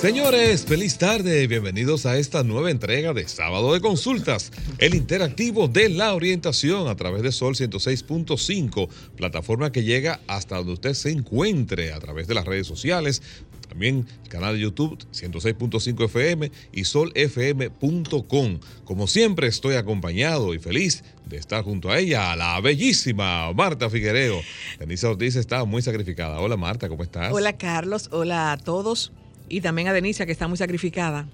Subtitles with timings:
[0.00, 1.46] Señores, feliz tarde.
[1.46, 6.96] Bienvenidos a esta nueva entrega de Sábado de Consultas, el interactivo de la orientación a
[6.96, 12.34] través de Sol 106.5, plataforma que llega hasta donde usted se encuentre a través de
[12.34, 13.22] las redes sociales,
[13.70, 18.60] también el canal de YouTube 106.5 FM y solfm.com.
[18.84, 24.42] Como siempre estoy acompañado y feliz de estar junto a ella, la bellísima Marta Figuereo.
[24.78, 26.38] Denise Ortiz está muy sacrificada.
[26.38, 27.32] Hola Marta, ¿cómo estás?
[27.32, 29.10] Hola Carlos, hola a todos
[29.48, 31.26] y también a Denicia que está muy sacrificada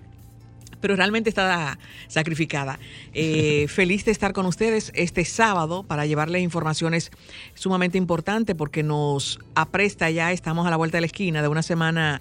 [0.82, 2.78] pero realmente está sacrificada.
[3.14, 7.10] Eh, feliz de estar con ustedes este sábado para llevarles informaciones
[7.54, 11.62] sumamente importantes porque nos apresta ya, estamos a la vuelta de la esquina de una
[11.62, 12.20] semana,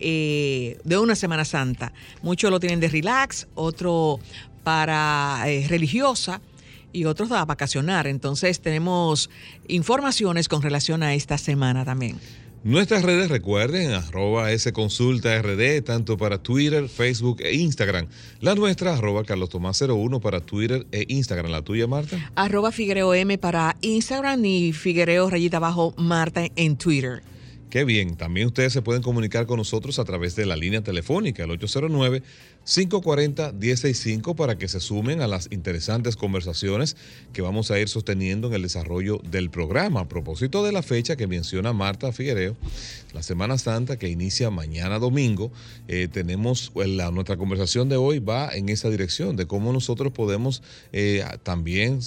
[0.00, 1.92] eh, de una Semana Santa.
[2.22, 4.18] Muchos lo tienen de relax, otro
[4.64, 6.40] para eh, religiosa
[6.92, 8.06] y otros a vacacionar.
[8.06, 9.28] Entonces tenemos
[9.68, 12.18] informaciones con relación a esta semana también.
[12.64, 18.08] Nuestras redes recuerden, arroba consulta rd, tanto para Twitter, Facebook e Instagram.
[18.40, 21.50] La nuestra, arroba Carlos Tomás 01 para Twitter e Instagram.
[21.52, 22.32] ¿La tuya, Marta?
[22.34, 27.22] Arroba Figuereo M para Instagram y Figuereo rayita abajo Marta en Twitter.
[27.70, 28.16] Qué bien.
[28.16, 34.34] También ustedes se pueden comunicar con nosotros a través de la línea telefónica, el 809-540-165,
[34.34, 36.96] para que se sumen a las interesantes conversaciones
[37.34, 40.00] que vamos a ir sosteniendo en el desarrollo del programa.
[40.00, 42.56] A propósito de la fecha que menciona Marta Figuereo,
[43.12, 45.52] la Semana Santa que inicia mañana domingo,
[45.88, 50.62] eh, tenemos pues, nuestra conversación de hoy va en esa dirección, de cómo nosotros podemos
[50.92, 52.00] eh, también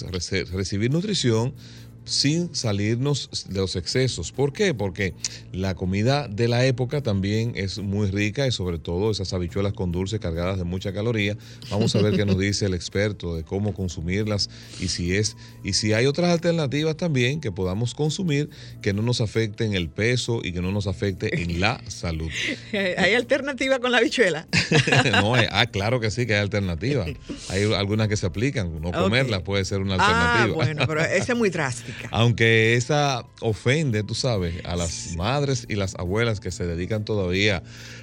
[0.52, 1.54] recibir nutrición
[2.04, 4.32] sin salirnos de los excesos.
[4.32, 4.74] ¿Por qué?
[4.74, 5.14] Porque
[5.52, 9.92] la comida de la época también es muy rica y sobre todo esas habichuelas con
[9.92, 11.36] dulce cargadas de mucha caloría.
[11.70, 14.50] Vamos a ver qué nos dice el experto de cómo consumirlas
[14.80, 18.50] y si es y si hay otras alternativas también que podamos consumir
[18.80, 22.30] que no nos afecten el peso y que no nos afecte en la salud.
[22.72, 24.46] ¿Hay alternativa con la habichuela?
[25.12, 27.08] no, ah, claro que sí que hay alternativas.
[27.48, 30.62] Hay algunas que se aplican, no comerlas puede ser una ah, alternativa.
[30.62, 31.91] Ah, bueno, pero esa es muy drástica.
[32.10, 37.62] Aunque esa ofende, tú sabes, a las madres y las abuelas que se dedican todavía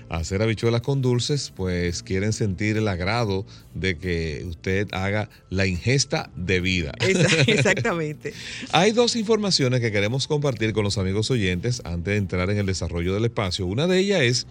[0.10, 5.68] a hacer habichuelas con dulces, pues quieren sentir el agrado de que usted haga la
[5.68, 6.92] ingesta de vida.
[7.00, 8.34] Exactamente.
[8.72, 12.66] Hay dos informaciones que queremos compartir con los amigos oyentes antes de entrar en el
[12.66, 13.66] desarrollo del espacio.
[13.66, 14.48] Una de ellas es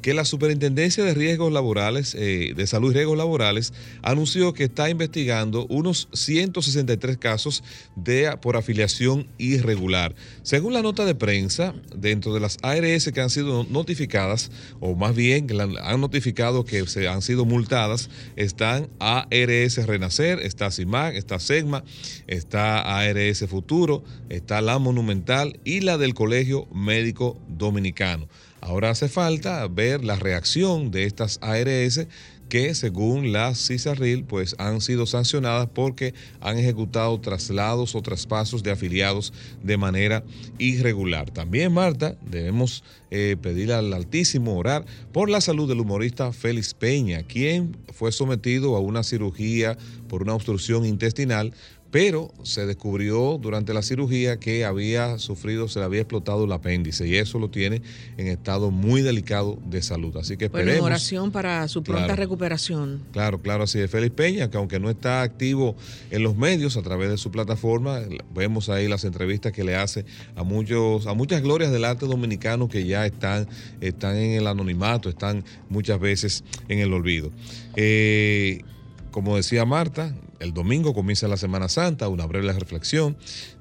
[0.00, 3.72] que la Superintendencia de Riesgos Laborales, eh, de Salud y Riesgos Laborales,
[4.02, 7.62] anunció que está investigando unos 163 casos
[7.96, 10.14] de, por afiliación irregular.
[10.42, 14.50] Según la nota de prensa, dentro de las ARS que han sido notificadas,
[14.80, 15.46] o más bien
[15.82, 21.84] han notificado que se han sido multadas, están ARS Renacer, está CIMAC, está SEGMA,
[22.26, 28.28] está ARS Futuro, está la Monumental y la del Colegio Médico Dominicano.
[28.60, 32.06] Ahora hace falta ver la reacción de estas ARS
[32.50, 38.72] que según la CISARRIL pues han sido sancionadas porque han ejecutado traslados o traspasos de
[38.72, 39.32] afiliados
[39.62, 40.24] de manera
[40.58, 41.30] irregular.
[41.30, 42.82] También Marta, debemos
[43.12, 48.76] eh, pedirle al Altísimo orar por la salud del humorista Félix Peña, quien fue sometido
[48.76, 49.78] a una cirugía
[50.08, 51.54] por una obstrucción intestinal
[51.90, 57.06] pero se descubrió durante la cirugía que había sufrido, se le había explotado el apéndice
[57.06, 57.82] y eso lo tiene
[58.16, 60.16] en estado muy delicado de salud.
[60.16, 60.74] Así que esperemos.
[60.74, 63.02] Bueno, oración para su pronta recuperación.
[63.12, 63.90] Claro, claro, así es.
[63.90, 65.74] Félix Peña, que aunque no está activo
[66.10, 68.00] en los medios a través de su plataforma,
[68.34, 70.04] vemos ahí las entrevistas que le hace
[70.36, 73.48] a muchos, a muchas glorias del arte dominicano que ya están,
[73.80, 77.30] están en el anonimato, están muchas veces en el olvido.
[77.74, 78.62] Eh,
[79.10, 83.16] como decía Marta, el domingo comienza la Semana Santa, una breve reflexión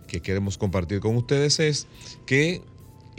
[0.07, 1.87] que queremos compartir con ustedes es
[2.25, 2.63] que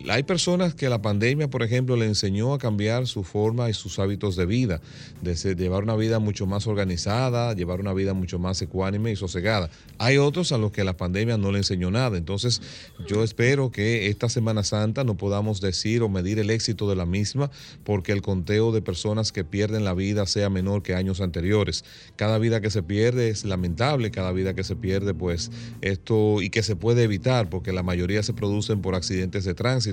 [0.09, 3.99] hay personas que la pandemia, por ejemplo, le enseñó a cambiar su forma y sus
[3.99, 4.81] hábitos de vida,
[5.21, 9.71] de, llevar una vida mucho más organizada, llevar una vida mucho más ecuánime y sosegada.
[9.99, 12.17] Hay otros a los que la pandemia no le enseñó nada.
[12.17, 12.63] Entonces,
[13.07, 17.07] yo espero que esta Semana Santa no podamos decir o medir el éxito de la
[17.07, 17.51] misma
[17.85, 21.85] porque el conteo de personas que pierden la vida sea menor que años anteriores.
[22.17, 25.51] Cada vida que se pierde es lamentable, cada vida que se pierde, pues
[25.83, 29.90] esto y que se puede evitar porque la mayoría se producen por accidentes de tránsito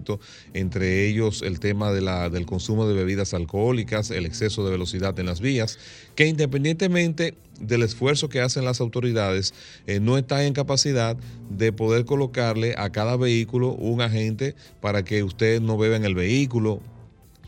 [0.54, 5.42] entre ellos el tema del consumo de bebidas alcohólicas, el exceso de velocidad en las
[5.42, 5.78] vías,
[6.16, 9.54] que independientemente del esfuerzo que hacen las autoridades,
[9.88, 11.18] eh, no está en capacidad
[11.50, 16.16] de poder colocarle a cada vehículo un agente para que usted no beba en el
[16.16, 16.82] vehículo,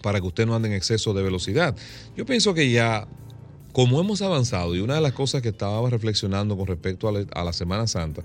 [0.01, 1.75] para que usted no ande en exceso de velocidad.
[2.15, 3.07] Yo pienso que ya
[3.71, 7.53] como hemos avanzado, y una de las cosas que estaba reflexionando con respecto a la,
[7.53, 8.23] Semana Santa,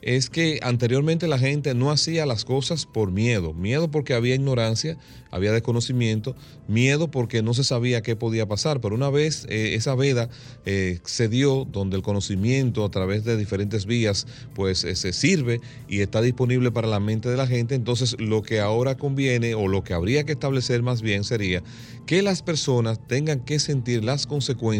[0.00, 3.52] es que anteriormente la gente no hacía las cosas por miedo.
[3.52, 4.96] Miedo porque había ignorancia,
[5.30, 6.36] había desconocimiento,
[6.68, 8.80] miedo porque no se sabía qué podía pasar.
[8.80, 10.30] Pero una vez eh, esa veda
[10.64, 15.60] eh, se dio, donde el conocimiento a través de diferentes vías, pues eh, se sirve
[15.88, 19.68] y está disponible para la mente de la gente, entonces lo que ahora conviene o
[19.68, 21.62] lo que habría que establecer más bien sería
[22.06, 24.77] que las personas tengan que sentir las consecuencias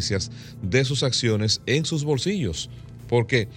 [0.63, 2.71] de sus acciones en sus bolsillos.
[3.09, 3.49] Porque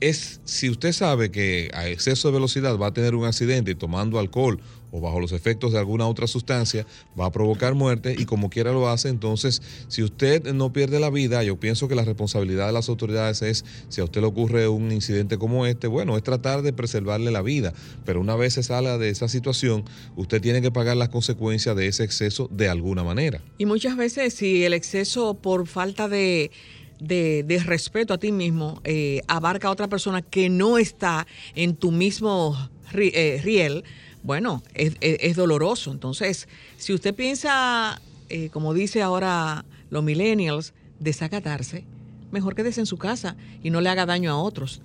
[0.00, 3.74] es, si usted sabe que a exceso de velocidad va a tener un accidente y
[3.74, 4.60] tomando alcohol
[4.90, 6.86] o bajo los efectos de alguna otra sustancia
[7.18, 11.10] va a provocar muerte y como quiera lo hace, entonces si usted no pierde la
[11.10, 14.68] vida, yo pienso que la responsabilidad de las autoridades es, si a usted le ocurre
[14.68, 17.72] un incidente como este, bueno, es tratar de preservarle la vida,
[18.04, 19.84] pero una vez se salga de esa situación,
[20.16, 23.40] usted tiene que pagar las consecuencias de ese exceso de alguna manera.
[23.58, 26.50] Y muchas veces si el exceso por falta de...
[26.98, 31.92] De, respeto a ti mismo eh, abarca a otra persona que no está en tu
[31.92, 32.56] mismo
[32.94, 33.84] eh, riel,
[34.26, 35.92] bueno, es, doloroso.
[35.92, 41.84] Entonces, si usted piensa, eh, como dice ahora los millennials, desacatarse,
[42.32, 44.82] mejor quédese en su casa y no le haga daño a otros.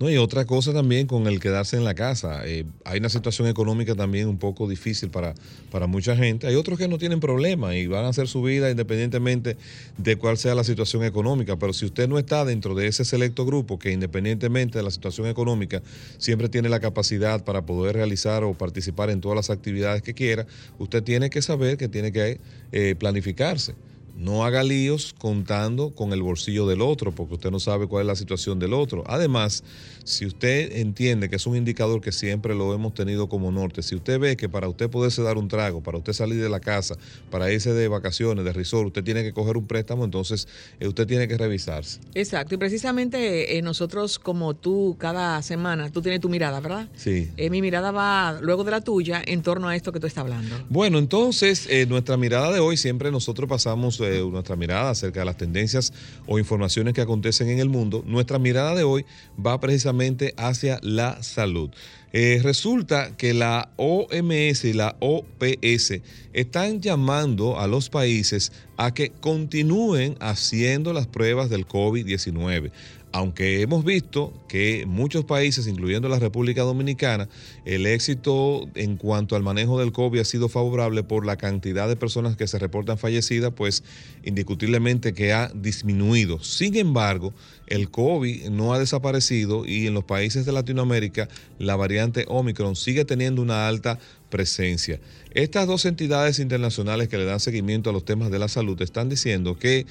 [0.00, 2.46] No, y otra cosa también con el quedarse en la casa.
[2.46, 5.34] Eh, hay una situación económica también un poco difícil para,
[5.72, 6.46] para mucha gente.
[6.46, 9.56] Hay otros que no tienen problema y van a hacer su vida independientemente
[9.96, 11.56] de cuál sea la situación económica.
[11.56, 15.26] Pero si usted no está dentro de ese selecto grupo que independientemente de la situación
[15.26, 15.82] económica
[16.16, 20.46] siempre tiene la capacidad para poder realizar o participar en todas las actividades que quiera,
[20.78, 22.38] usted tiene que saber que tiene que
[22.70, 23.74] eh, planificarse.
[24.18, 28.06] No haga líos contando con el bolsillo del otro, porque usted no sabe cuál es
[28.08, 29.04] la situación del otro.
[29.06, 29.62] Además,
[30.02, 33.94] si usted entiende que es un indicador que siempre lo hemos tenido como norte, si
[33.94, 36.96] usted ve que para usted poderse dar un trago, para usted salir de la casa,
[37.30, 40.48] para irse de vacaciones, de resort, usted tiene que coger un préstamo, entonces
[40.80, 42.00] eh, usted tiene que revisarse.
[42.14, 46.88] Exacto, y precisamente eh, nosotros como tú cada semana, tú tienes tu mirada, ¿verdad?
[46.96, 47.30] Sí.
[47.36, 50.22] Eh, mi mirada va luego de la tuya en torno a esto que tú estás
[50.22, 50.56] hablando.
[50.70, 54.00] Bueno, entonces nuestra mirada de hoy siempre nosotros pasamos
[54.30, 55.92] nuestra mirada acerca de las tendencias
[56.26, 58.04] o informaciones que acontecen en el mundo.
[58.06, 59.04] Nuestra mirada de hoy
[59.44, 61.70] va precisamente hacia la salud.
[62.12, 66.00] Eh, resulta que la OMS y la OPS
[66.32, 72.70] están llamando a los países a que continúen haciendo las pruebas del COVID-19
[73.12, 77.28] aunque hemos visto que muchos países, incluyendo la República Dominicana,
[77.64, 81.96] el éxito en cuanto al manejo del COVID ha sido favorable por la cantidad de
[81.96, 83.82] personas que se reportan fallecidas, pues
[84.24, 86.42] indiscutiblemente que ha disminuido.
[86.42, 87.32] Sin embargo,
[87.66, 91.28] el COVID no ha desaparecido y en los países de Latinoamérica
[91.58, 95.00] la variante Omicron sigue teniendo una alta presencia.
[95.32, 99.08] Estas dos entidades internacionales que le dan seguimiento a los temas de la salud están
[99.08, 99.86] diciendo que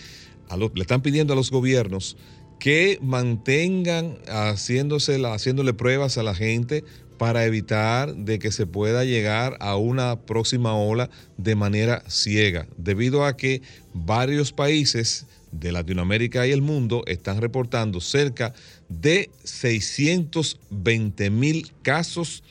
[0.56, 2.16] le están pidiendo a los gobiernos
[2.59, 6.83] que mantengan haciéndole pruebas a la gente
[7.18, 13.25] para evitar de que se pueda llegar a una próxima ola de manera ciega, debido
[13.25, 13.62] a que
[13.94, 18.53] varios países de Latinoamérica y el mundo están reportando cerca
[18.89, 22.43] de 620 mil casos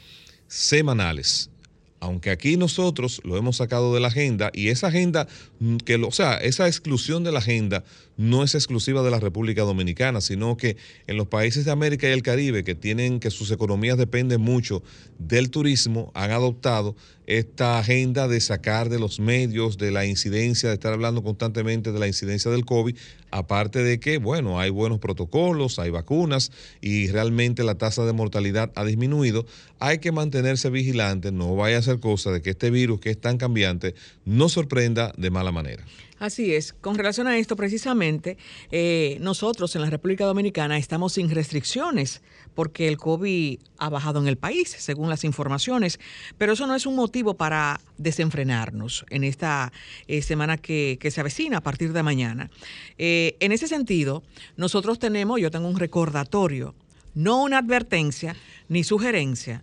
[0.49, 1.50] semanales.
[1.99, 5.26] Aunque aquí nosotros lo hemos sacado de la agenda y esa agenda,
[5.61, 7.85] mm, que o sea, esa exclusión de la agenda
[8.16, 12.12] no es exclusiva de la República Dominicana, sino que en los países de América y
[12.12, 14.82] el Caribe que tienen que sus economías dependen mucho
[15.18, 16.96] del turismo, han adoptado
[17.26, 21.99] esta agenda de sacar de los medios de la incidencia, de estar hablando constantemente de
[21.99, 22.96] la incidencia del COVID,
[23.30, 28.70] aparte de que, bueno, hay buenos protocolos, hay vacunas y realmente la tasa de mortalidad
[28.76, 29.44] ha disminuido,
[29.80, 33.20] hay que mantenerse vigilante, no vaya a ser cosa de que este virus que es
[33.20, 33.94] tan cambiante
[34.25, 35.85] no sorprenda de mala manera.
[36.18, 36.73] Así es.
[36.73, 38.38] Con relación a esto, precisamente,
[38.70, 42.23] eh, nosotros en la República Dominicana estamos sin restricciones
[42.54, 46.00] porque el COVID ha bajado en el país, según las informaciones,
[46.38, 49.73] pero eso no es un motivo para desenfrenarnos en esta
[50.08, 52.50] eh, semana que, se avecina a partir de mañana.
[52.96, 54.23] Eh, en ese sentido,
[54.56, 56.75] nosotros tenemos, yo tengo un recordatorio,
[57.14, 58.35] no una advertencia
[58.68, 59.62] ni sugerencia,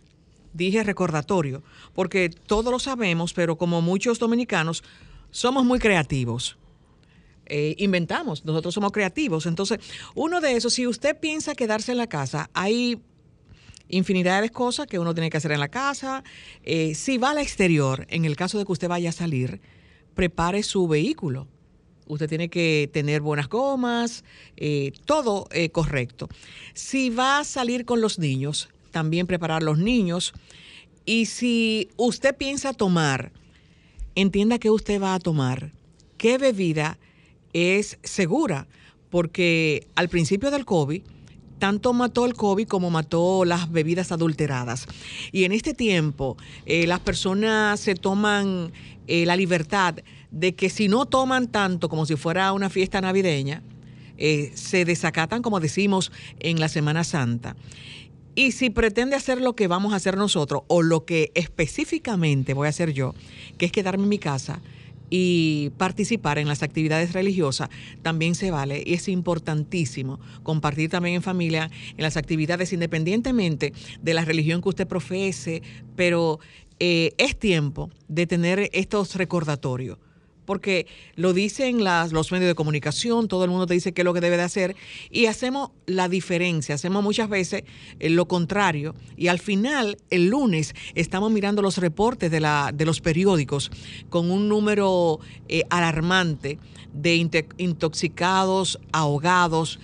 [0.54, 1.64] dije recordatorio,
[1.96, 4.84] porque todos lo sabemos, pero como muchos dominicanos,
[5.34, 6.58] somos muy creativos.
[7.48, 9.48] Eh, inventamos, nosotros somos creativos.
[9.48, 9.80] Entonces,
[10.16, 13.02] uno de esos, si usted piensa quedarse en la casa, hay
[13.90, 16.24] infinidad de cosas que uno tiene que hacer en la casa.
[16.64, 19.60] Eh, si va al exterior, en el caso de que usted vaya a salir,
[20.14, 21.48] prepare su vehículo.
[22.06, 24.24] Usted tiene que tener buenas gomas,
[24.56, 26.30] eh, todo correcto.
[26.76, 30.34] Si va a salir con los niños, también preparar los niños.
[31.06, 33.32] Y si usted piensa tomar,
[34.16, 35.74] entienda que usted va a tomar,
[36.18, 36.98] qué bebida
[37.54, 38.68] es segura,
[39.10, 41.02] porque al principio del COVID,
[41.60, 44.88] tanto mató el COVID como mató las bebidas adulteradas.
[45.32, 48.72] Y en este tiempo, eh, las personas se toman
[49.08, 49.96] la libertad
[50.32, 53.62] de que si no toman tanto como si fuera una fiesta navideña,
[54.18, 57.56] eh, se desacatan, como decimos, en la Semana Santa.
[58.36, 62.68] Y si pretende hacer lo que vamos a hacer nosotros, o lo que específicamente voy
[62.68, 63.14] a hacer yo,
[63.58, 64.62] que es quedarme en mi casa
[65.10, 67.70] y participar en las actividades religiosas,
[68.02, 68.84] también se vale.
[68.86, 74.70] Y es importantísimo compartir también en familia en las actividades, independientemente de la religión que
[74.70, 75.62] usted profese,
[75.96, 76.40] pero
[76.80, 80.00] eh, es tiempo de tener estos recordatorios
[80.46, 84.06] porque lo dicen las, los medios de comunicación, todo el mundo te dice qué es
[84.06, 84.76] lo que debe de hacer
[85.10, 87.64] y hacemos la diferencia, hacemos muchas veces
[88.00, 92.40] eh, lo contrario y al final, el lunes, estamos mirando los reportes de,
[92.86, 93.72] los periódicos
[94.10, 96.60] con un número eh, alarmante
[96.94, 97.16] de
[97.58, 99.80] intoxicados, ahogados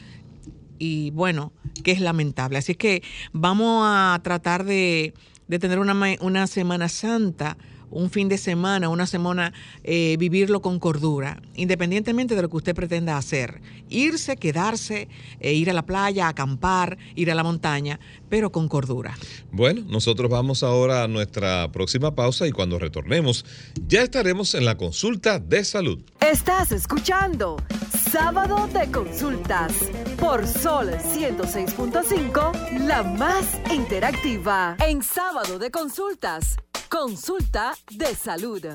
[0.78, 1.52] y bueno,
[1.84, 2.58] que es lamentable.
[2.58, 5.14] Así que vamos a tratar de,
[5.48, 7.58] de tener una, una Semana Santa
[7.92, 9.54] un fin de semana, una semana,
[9.84, 13.62] eh, vivirlo con cordura, independientemente de lo que usted pretenda hacer.
[13.90, 15.08] Irse, quedarse,
[15.40, 19.18] eh, ir a la playa, acampar, ir a la montaña, pero con cordura.
[19.52, 23.46] Bueno, nosotros vamos ahora a nuestra próxima pausa y cuando retornemos
[23.88, 26.00] ya estaremos en la consulta de salud.
[26.22, 27.58] Estás escuchando
[28.12, 29.74] Sábado de Consultas
[30.20, 36.58] por Sol 106.5, la más interactiva en Sábado de Consultas.
[36.90, 38.66] Consulta de salud.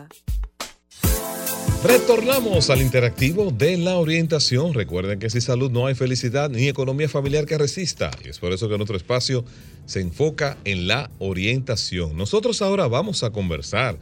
[1.83, 4.73] Retornamos al interactivo de la orientación.
[4.73, 8.13] Recuerden que sin salud no hay felicidad ni economía familiar que resista.
[8.25, 9.45] Y es por eso que nuestro espacio
[9.85, 12.17] se enfoca en la orientación.
[12.17, 13.99] Nosotros ahora vamos a conversar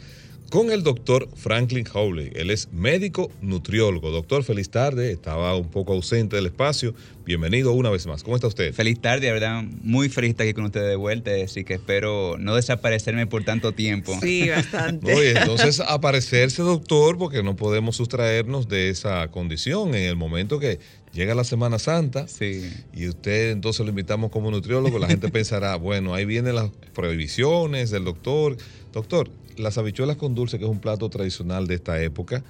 [0.53, 2.31] con el doctor Franklin Howley.
[2.35, 4.11] Él es médico nutriólogo.
[4.11, 5.11] Doctor, feliz tarde.
[5.11, 6.95] Estaba un poco ausente del espacio.
[7.25, 8.23] Bienvenido una vez más.
[8.23, 8.75] ¿Cómo está usted?
[8.75, 9.65] Feliz tarde, de verdad.
[9.83, 11.31] Muy feliz estar aquí con ustedes de vuelta.
[11.43, 14.15] Así que espero no desaparecerme por tanto tiempo.
[14.21, 15.15] Sí, bastante.
[15.17, 20.81] Oye, entonces aparecerse, doctor, porque no podemos sustraernos de esa condición en el momento que
[21.15, 22.71] llega la Semana Santa sí.
[22.95, 27.91] y usted entonces lo invitamos como nutriólogo, la gente pensará, bueno, ahí vienen las prohibiciones
[27.91, 28.57] del doctor.
[28.93, 29.31] Doctor,
[29.63, 32.45] las habichuelas con dulce, que es un plato tradicional de esta época,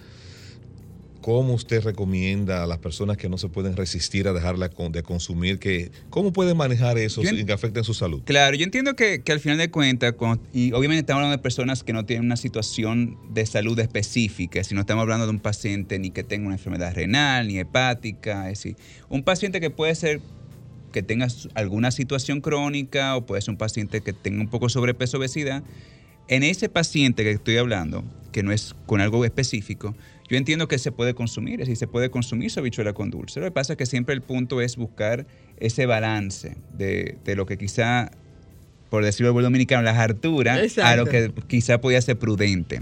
[1.22, 5.58] ¿cómo usted recomienda a las personas que no se pueden resistir a dejarla de consumir?
[5.58, 8.20] Que, ¿Cómo pueden manejar eso sin que afecten su salud?
[8.24, 10.14] Claro, yo entiendo que, al final de cuentas,
[10.52, 14.74] y obviamente estamos hablando de personas que no tienen una situación de salud específica, si
[14.74, 18.58] no estamos hablando de un paciente ni que tenga una enfermedad renal, ni hepática, es
[18.58, 18.76] decir,
[19.08, 20.20] un paciente que puede ser
[20.92, 25.16] que tenga alguna situación crónica o puede ser un paciente que tenga un poco sobrepeso
[25.16, 25.62] obesidad,
[26.28, 29.94] en ese paciente que estoy hablando, que no es con algo específico,
[30.28, 33.40] yo entiendo que se puede consumir, es decir, se puede consumir su habichuela con dulce.
[33.40, 35.26] Lo que pasa es que siempre el punto es buscar
[35.58, 38.10] ese balance de, lo que quizá,
[38.88, 42.80] por decirlo en dominicano, la hartura, a lo que quizá podía ser prudente.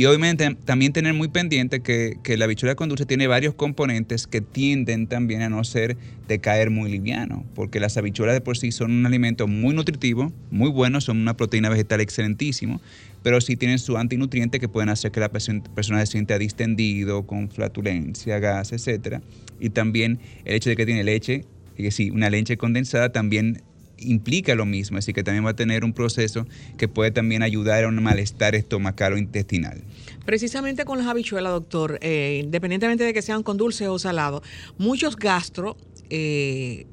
[0.00, 4.40] Y obviamente también tener muy pendiente que, la habichuela con dulce tiene varios componentes que
[4.40, 8.72] tienden también a no ser de caer muy liviano, porque las habichuelas de por sí
[8.72, 12.80] son un alimento muy nutritivo, muy bueno, son una proteína vegetal excelentísimo,
[13.22, 17.50] pero sí tienen su antinutriente que pueden hacer que la persona se sienta distendido, con
[17.50, 19.18] flatulencia, gas, etc.
[19.60, 21.44] Y también el hecho de que tiene leche,
[21.76, 23.60] y sí, una leche condensada también
[24.00, 27.84] implica lo mismo, así que también va a tener un proceso que puede también ayudar
[27.84, 29.82] a un malestar estomacal o intestinal.
[30.24, 34.42] Precisamente con las habichuelas, doctor, eh, independientemente de que sean con dulce o salado,
[34.78, 35.76] muchos gastro
[36.10, 36.86] eh,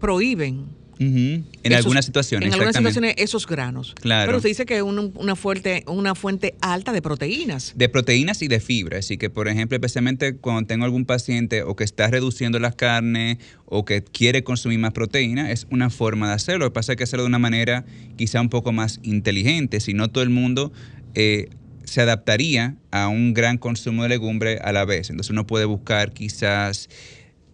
[0.00, 2.48] prohíben en algunas situaciones.
[2.48, 3.94] En algunas situaciones esos granos.
[4.00, 4.28] Claro.
[4.28, 7.72] Pero usted dice que es una, fuerte, una fuente alta de proteínas.
[7.76, 8.98] De proteínas y de fibra.
[8.98, 13.38] Así que, por ejemplo, especialmente cuando tengo algún paciente o que está reduciendo las carnes
[13.66, 16.66] o que quiere consumir más proteína, es una forma de hacerlo.
[16.66, 17.84] Lo que pasa es que hacerlo de una manera
[18.16, 19.80] quizá un poco más inteligente.
[19.80, 20.72] Si no todo el mundo...
[21.14, 21.48] Eh,
[21.88, 25.08] se adaptaría a un gran consumo de legumbre a la vez.
[25.08, 26.90] Entonces uno puede buscar quizás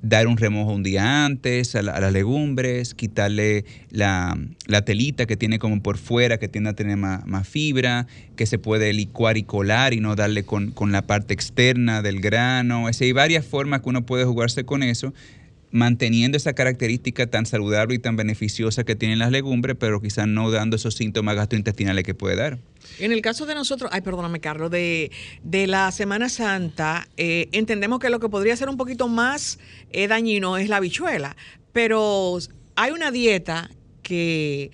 [0.04, 4.36] dar un remojo un día antes a, las legumbres, quitarle la,
[4.84, 8.06] telita que tiene como por fuera, que tiende a tener más, fibra,
[8.36, 12.86] que se puede licuar y colar y no darle con, la parte externa del grano.
[12.86, 15.12] hay varias formas que uno puede jugarse con eso
[15.74, 20.48] manteniendo esa característica tan saludable y tan beneficiosa que tienen las legumbres, pero quizás no
[20.52, 22.58] dando esos síntomas gastrointestinales que puede dar.
[23.00, 25.10] En el caso de nosotros, ay, perdóname, Carlos, de,
[25.42, 29.58] de la Semana Santa, eh, entendemos que lo que podría ser un poquito más
[29.90, 31.36] eh, dañino es la habichuela,
[31.72, 32.38] pero
[32.76, 33.68] hay una dieta
[34.04, 34.70] que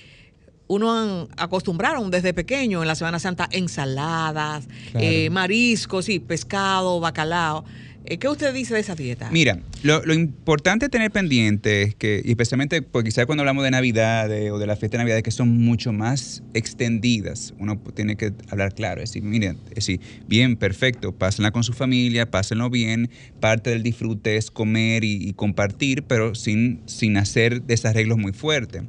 [0.67, 7.65] uno acostumbraron desde pequeño en la Semana Santa ensaladas, eh, mariscos, y pescado, bacalao.
[8.07, 9.31] Eh, ¿Qué usted dice de esa dieta?
[9.31, 14.31] Mira, lo, importante tener pendiente es que, y especialmente porque quizás cuando hablamos de Navidad
[14.51, 18.75] o de la fiesta de Navidad, que son mucho más extendidas, uno tiene que hablar
[18.75, 23.83] claro, es decir, miren, decir, bien, perfecto, pásenla con su familia, pásenlo bien, parte del
[23.83, 28.83] disfrute es comer y, compartir, pero sin, sin hacer desarreglos muy fuertes.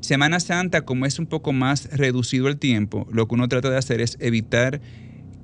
[0.00, 3.78] Semana Santa, como es un poco más reducido el tiempo, lo que uno trata de
[3.78, 4.82] hacer es evitar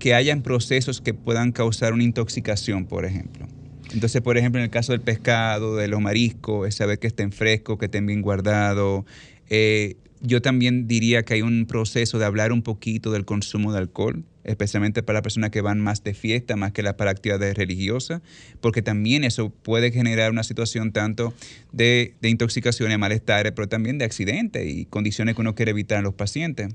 [0.00, 3.46] que hayan procesos que puedan causar una intoxicación, por ejemplo.
[3.92, 7.30] Entonces, por ejemplo, en el caso del pescado, de los mariscos, es saber que estén
[7.30, 9.04] frescos, que estén bien guardados.
[9.48, 13.78] Eh, yo también diría que hay un proceso de hablar un poquito del consumo de
[13.78, 18.22] alcohol, especialmente para las personas que van más de fiesta, más que para actividades religiosas,
[18.60, 21.34] porque también eso puede generar una situación tanto
[21.72, 25.98] de, de intoxicación y malestar, pero también de accidentes y condiciones que uno quiere evitar
[25.98, 26.68] en los pacientes.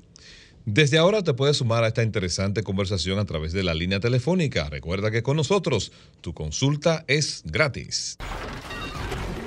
[0.65, 4.67] Desde ahora te puedes sumar a esta interesante conversación a través de la línea telefónica.
[4.67, 5.91] Recuerda que con nosotros
[6.22, 8.17] tu consulta es gratis.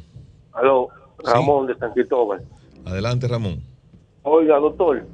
[0.53, 0.89] Aló,
[1.25, 2.43] Ramón de San Cristóbal.
[2.85, 3.63] Adelante, Ramón.
[4.23, 5.07] Oiga, doctor,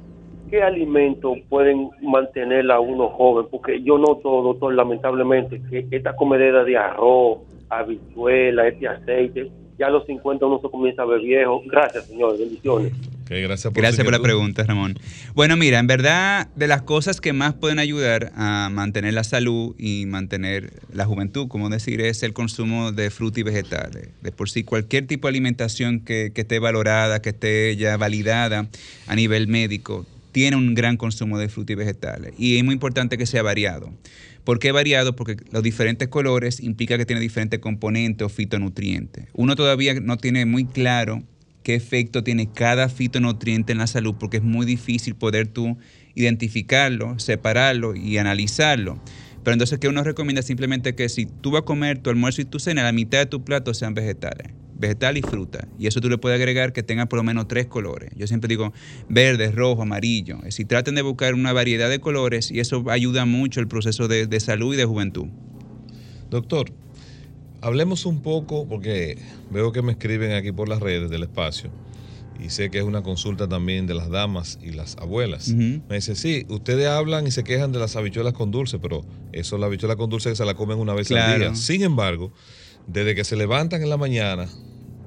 [0.49, 3.47] ¿qué alimentos pueden mantener a uno joven?
[3.49, 7.39] Porque yo noto, doctor, lamentablemente, que esta comedera de arroz,
[7.69, 11.61] habichuela, este aceite, ya a los 50 uno se comienza a ver viejo.
[11.65, 12.37] Gracias, señor.
[12.37, 12.91] Bendiciones
[13.29, 14.99] gracias por, la pregunta, Ramón.
[15.33, 19.75] Bueno, mira, en verdad, de las cosas que más pueden ayudar a mantener la salud
[19.77, 24.09] y mantener la juventud, como decir, es el consumo de frutas y vegetales.
[24.21, 28.67] De por sí, cualquier tipo de alimentación que, que esté valorada, que esté ya validada
[29.07, 32.33] a nivel médico, tiene un gran consumo de frutas y vegetales.
[32.37, 33.93] Y es muy importante que sea variado.
[34.43, 35.15] ¿Por qué variado?
[35.15, 39.27] Porque los diferentes colores implica que tiene diferentes componentes o fitonutrientes.
[39.33, 41.23] Uno todavía no tiene muy claro
[41.63, 45.77] qué efecto tiene cada fitonutriente en la salud, porque es muy difícil poder tú
[46.15, 49.01] identificarlo, separarlo y analizarlo.
[49.43, 50.41] Pero entonces, ¿qué uno recomienda?
[50.41, 53.25] Simplemente que si tú vas a comer tu almuerzo y tu cena, la mitad de
[53.25, 54.53] tu plato sean vegetales.
[54.75, 55.67] Vegetal y fruta.
[55.77, 58.11] Y eso tú le puedes agregar que tenga por lo menos tres colores.
[58.15, 58.73] Yo siempre digo
[59.09, 60.37] verde, rojo, amarillo.
[60.39, 64.07] Es decir, traten de buscar una variedad de colores y eso ayuda mucho el proceso
[64.07, 65.27] de salud y de juventud.
[66.29, 66.73] Doctor,
[67.63, 69.17] hablemos un poco, porque
[69.49, 71.71] veo que me escriben aquí por las redes del espacio,
[72.43, 75.47] y sé que es una consulta también de las damas y las abuelas.
[75.49, 79.57] Me dice, sí, ustedes hablan y se quejan de las habichuelas con dulce, pero eso,
[79.57, 81.55] la habichuela con dulce que se la comen una vez al día.
[81.55, 82.33] Sin embargo,
[82.85, 84.49] desde que se levantan en la mañana,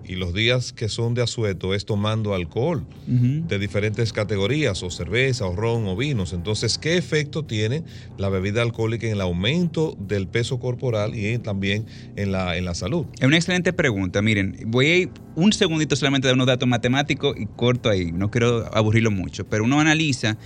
[0.07, 5.47] y los días que son de asueto es tomando alcohol de diferentes categorías, o cerveza,
[5.47, 6.33] o ron, o vinos.
[6.33, 7.83] Entonces, ¿qué efecto tiene
[8.19, 12.75] la bebida alcohólica en el aumento del peso corporal y también en la, en la
[12.75, 13.07] salud?
[13.19, 14.23] Es una excelente pregunta.
[14.23, 18.13] Miren, voy a ir un segundito solamente a dar unos datos matemáticos y corto ahí.
[18.13, 20.39] No quiero aburrirlo mucho, pero uno analiza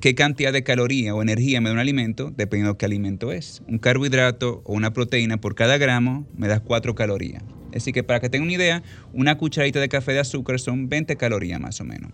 [0.00, 3.62] qué cantidad de caloría o energía me da un alimento, dependiendo de qué alimento es.
[3.66, 7.42] Un carbohidrato o una proteína por cada gramo me da 4 calorías.
[7.70, 11.16] Decir, que para que tengan una idea, una cucharadita de café de azúcar son 20
[11.16, 12.12] calorías más o menos.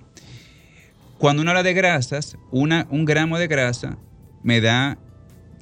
[1.19, 3.99] Cuando uno habla de grasas, una, un gramo de grasa
[4.43, 4.99] me da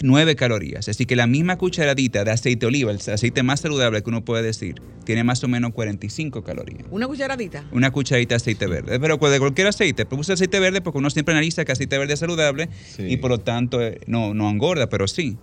[0.02, 0.88] 9 calorías.
[0.88, 4.24] Así que la misma cucharadita de aceite de oliva, el aceite más saludable que uno
[4.24, 6.85] puede decir, tiene más o menos 45 calorías.
[6.90, 7.64] ¿Una cucharadita?
[7.72, 8.98] Una cucharadita de aceite verde.
[8.98, 10.07] Pero de cualquier aceite.
[10.07, 13.31] Pero usa aceite verde porque uno siempre analiza que aceite verde es saludable y por
[13.31, 15.37] lo tanto eh, no, no engorda, pero sí.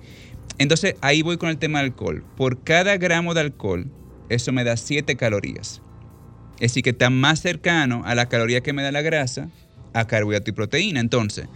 [0.57, 2.23] Entonces ahí voy con el tema del alcohol.
[2.35, 3.89] Por cada gramo de alcohol
[4.29, 5.81] eso me da 7 calorías.
[6.55, 9.49] Es decir, que está más cercano a la caloría que me da la grasa
[9.93, 10.99] a carbohidrato y proteína.
[10.99, 11.47] Entonces,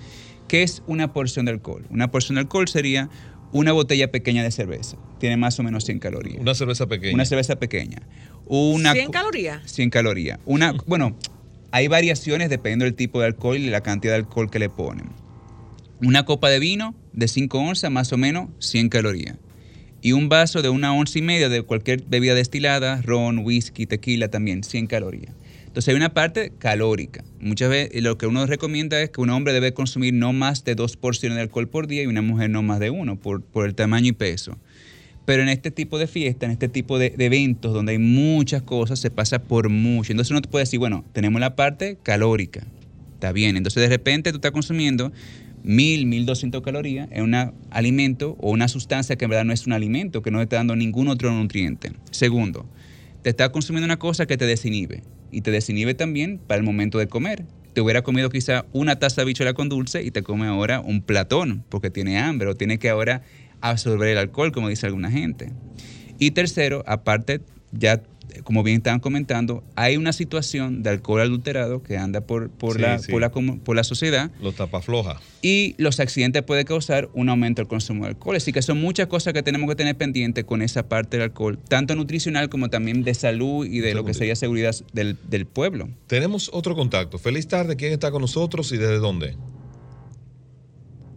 [0.47, 1.85] ¿qué es una porción de alcohol?
[1.89, 3.09] Una porción de alcohol sería
[3.51, 4.97] una botella pequeña de cerveza.
[5.19, 6.39] Tiene más o menos 100 calorías.
[6.41, 7.13] Una cerveza pequeña.
[7.13, 8.01] Una cerveza pequeña.
[8.45, 9.71] Una, ¿100 calorías?
[9.71, 10.39] 100 calorías.
[10.45, 11.15] Una, bueno,
[11.71, 15.09] hay variaciones dependiendo del tipo de alcohol y la cantidad de alcohol que le ponen.
[16.01, 19.37] Una copa de vino de 5 onzas, más o menos 100 calorías
[20.05, 24.27] Y un vaso de una once y media de cualquier bebida destilada, ron, whisky, tequila
[24.27, 25.33] también, 100 calorías.
[25.65, 27.23] Entonces hay una parte calórica.
[27.39, 30.75] Muchas veces lo que uno recomienda es que un hombre debe consumir no más de
[30.75, 33.65] dos porciones de alcohol por día y una mujer no más de uno por, por
[33.65, 34.57] el tamaño y peso.
[35.23, 38.61] Pero en este tipo de fiesta, en este tipo de, de, eventos donde hay muchas
[38.61, 40.11] cosas, se pasa por mucho.
[40.11, 42.67] Entonces uno te puede decir, bueno, tenemos la parte calórica.
[43.13, 43.55] Está bien.
[43.55, 45.13] Entonces de repente tú estás consumiendo
[45.63, 49.73] 1000, 1200 calorías en un alimento o una sustancia que en verdad no es un
[49.73, 51.93] alimento, que no te está dando ningún otro nutriente.
[52.11, 52.69] Segundo,
[53.21, 56.99] te estás consumiendo una cosa que te desinhibe y te desinhibe también para el momento
[56.99, 57.45] de comer.
[57.73, 61.01] Te hubiera comido quizá una taza de bichuela con dulce y te come ahora un
[61.01, 63.23] platón porque tiene hambre o tiene que ahora
[63.61, 65.51] absorber el alcohol, como dice alguna gente.
[66.19, 68.03] Y tercero, aparte, ya
[68.43, 72.99] como bien estaban comentando, hay una situación de alcohol adulterado que anda por, por, la,
[73.09, 74.31] Por, la, por la sociedad.
[74.41, 75.21] Los tapaflojas.
[75.41, 78.35] Y los accidentes pueden causar un aumento del consumo de alcohol.
[78.35, 81.59] Así que son muchas cosas que tenemos que tener pendientes con esa parte del alcohol,
[81.67, 85.89] tanto nutricional como también de salud y de lo que sería seguridad del, del pueblo.
[86.07, 87.19] Tenemos otro contacto.
[87.19, 87.75] Feliz tarde.
[87.75, 89.35] ¿Quién está con nosotros y desde dónde?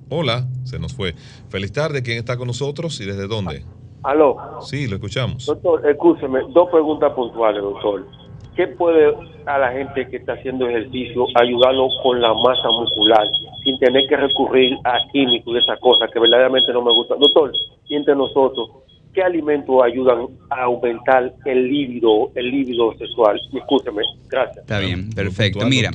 [0.09, 1.15] Hola, se nos fue.
[1.49, 2.03] Feliz tarde.
[2.03, 3.65] ¿Quién está con nosotros y desde dónde?
[4.07, 4.61] Aló.
[4.61, 5.45] Sí, lo escuchamos.
[5.47, 8.07] Doctor, escúcheme, dos preguntas puntuales, doctor.
[8.55, 9.13] ¿Qué puede
[9.47, 13.27] a la gente que está haciendo ejercicio ayudarlo con la masa muscular
[13.65, 17.19] sin tener que recurrir a químicos y esas cosas que verdaderamente no me gustan?
[17.19, 17.51] Doctor,
[17.89, 18.71] entre nosotros,
[19.17, 23.41] ¿qué alimentos ayudan a aumentar el líbido, el líbido sexual?
[23.51, 24.59] Discúlpeme, gracias.
[24.59, 25.61] Está bien, perfecto.
[25.61, 25.91] Puntual, mira,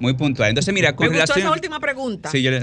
[0.00, 0.48] muy puntual.
[0.48, 2.30] Entonces, mira, con Me relación esa última pregunta.
[2.30, 2.60] Sí, yo le...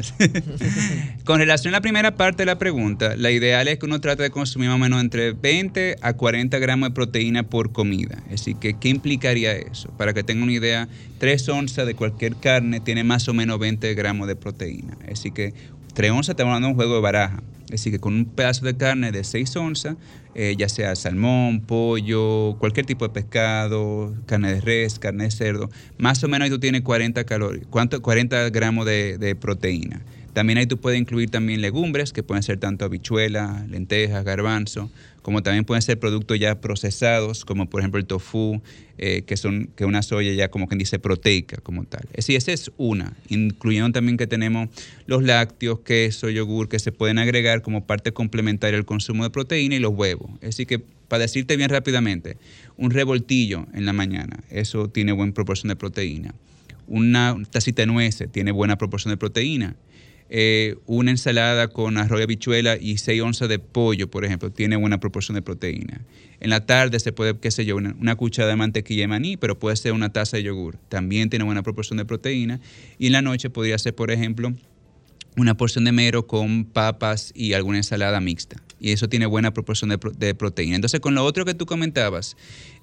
[1.25, 4.23] con relación a la primera parte de la pregunta, la ideal es que uno trate
[4.23, 8.17] de consumir más o menos entre 20 a 40 gramos de proteína por comida.
[8.33, 9.91] Así que, ¿qué implicaría eso?
[9.95, 10.87] Para que tengan una idea,
[11.19, 14.97] 3 onzas de cualquier carne tiene más o menos 20 gramos de proteína.
[15.07, 15.53] Así que
[15.93, 17.41] 3 onzas estamos hablando de un juego de baraja.
[17.65, 19.95] Es decir, que con un pedazo de carne de 6 onzas,
[20.33, 25.69] eh, ya sea salmón, pollo, cualquier tipo de pescado, carne de res, carne de cerdo,
[25.97, 30.01] más o menos tú tienes 40, calorías, 40 gramos de proteína.
[30.33, 34.89] También ahí tú puedes incluir también legumbres, que pueden ser tanto habichuelas, lentejas, garbanzo,
[35.21, 38.61] como también pueden ser productos ya procesados, como por ejemplo el tofu,
[38.97, 42.03] eh, que son que una soya ya como quien dice proteica como tal.
[42.11, 44.69] Es decir, esa es una, incluyendo también que tenemos
[45.07, 49.75] los lácteos, queso, yogur, que se pueden agregar como parte complementaria al consumo de proteína
[49.75, 50.31] y los huevos.
[50.41, 52.37] Es decir, que para decirte bien rápidamente,
[52.77, 56.33] un revoltillo en la mañana, eso tiene buena proporción de proteína.
[56.87, 59.75] Una tacita de nueces tiene buena proporción de proteína
[60.29, 64.75] eh, una ensalada con arroz y habichuela y 6 onzas de pollo, por ejemplo, tiene
[64.75, 66.01] buena proporción de proteína.
[66.39, 69.37] En la tarde se puede, qué sé yo, una, una, cucharada de mantequilla de maní,
[69.37, 70.77] pero puede ser una taza de yogur.
[70.87, 72.59] También tiene buena proporción de proteína.
[72.97, 74.53] Y en la noche podría ser, por ejemplo,
[75.35, 78.61] una porción de mero con papas y alguna ensalada mixta.
[78.79, 80.75] Y eso tiene buena proporción de, de proteína.
[80.75, 82.37] Entonces, con lo otro que tú comentabas,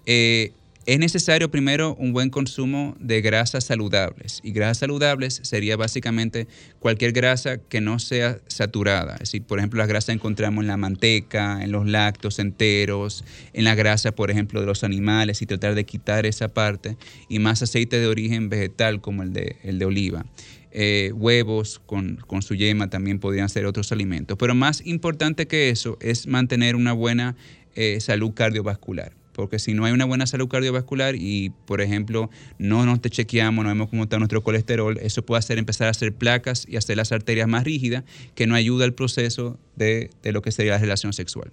[0.04, 0.52] eh,
[0.86, 4.40] es necesario primero un buen consumo de grasas saludables.
[4.44, 6.46] Y grasas saludables sería básicamente
[6.78, 9.14] cualquier grasa que no sea saturada.
[9.14, 13.64] Es decir, por ejemplo, las grasas encontramos en la manteca, en los lácteos enteros, en
[13.64, 16.96] la grasa, por ejemplo, de los animales y tratar de quitar esa parte.
[17.28, 20.24] Y más aceite de origen vegetal como el de, el de oliva.
[20.70, 24.36] Eh, huevos con, con, su yema también podrían ser otros alimentos.
[24.38, 27.34] Pero más importante que eso es mantener una buena
[27.74, 32.86] eh, salud cardiovascular porque si no hay una buena salud cardiovascular y, por ejemplo, no
[32.86, 36.14] nos te chequeamos, no vemos cómo está nuestro colesterol, eso puede hacer empezar a hacer
[36.14, 40.40] placas y hacer las arterias más rígidas, que no ayuda al proceso de, de lo
[40.40, 41.52] que sería la relación sexual.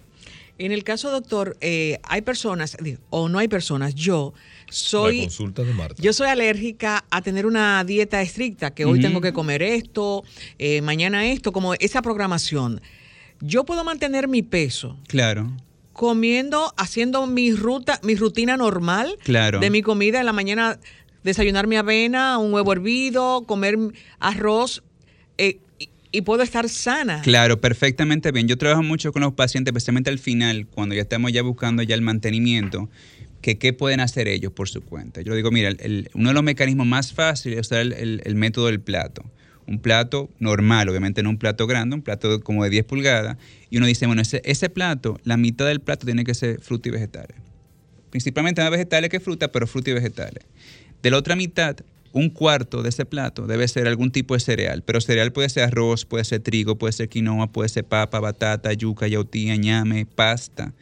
[0.56, 2.78] En el caso, doctor, eh, hay personas,
[3.10, 4.32] o no hay personas, yo
[4.70, 5.28] soy.
[5.98, 10.24] Yo soy alérgica a tener una dieta estricta, que hoy tengo que comer esto,
[10.58, 12.80] eh, mañana esto, como esa programación.
[13.42, 14.96] Yo puedo mantener mi peso.
[15.06, 15.52] Claro
[15.94, 19.60] comiendo, haciendo mi ruta, mi rutina normal claro.
[19.60, 20.78] de mi comida en la mañana,
[21.22, 23.78] desayunar mi avena, un huevo hervido, comer
[24.18, 24.82] arroz.
[25.38, 25.58] Eh,
[26.12, 27.22] y, puedo estar sana.
[27.22, 28.46] Claro, perfectamente bien.
[28.46, 31.96] Yo trabajo mucho con los pacientes, especialmente al final, cuando ya estamos ya buscando ya
[31.96, 32.88] el mantenimiento,
[33.40, 35.22] que qué pueden hacer ellos por su cuenta.
[35.22, 35.70] Yo digo, mira,
[36.14, 39.24] uno de los mecanismos más fáciles es usar el método del plato
[39.66, 43.36] un plato normal, obviamente no un plato grande, un plato como de 10 pulgadas,
[43.70, 46.88] y uno dice, bueno, ese, ese plato, la mitad del plato tiene que ser fruta
[46.88, 47.36] y vegetales.
[48.10, 50.44] Principalmente más vegetales que fruta, pero fruta y vegetales.
[51.02, 51.76] De la otra mitad,
[52.14, 55.64] un cuarto de ese plato debe ser algún tipo de cereal, pero cereal puede ser
[55.64, 60.72] arroz, puede ser trigo, puede ser quinoa, puede ser papa, batata, yuca, yautía, ñame, pasta.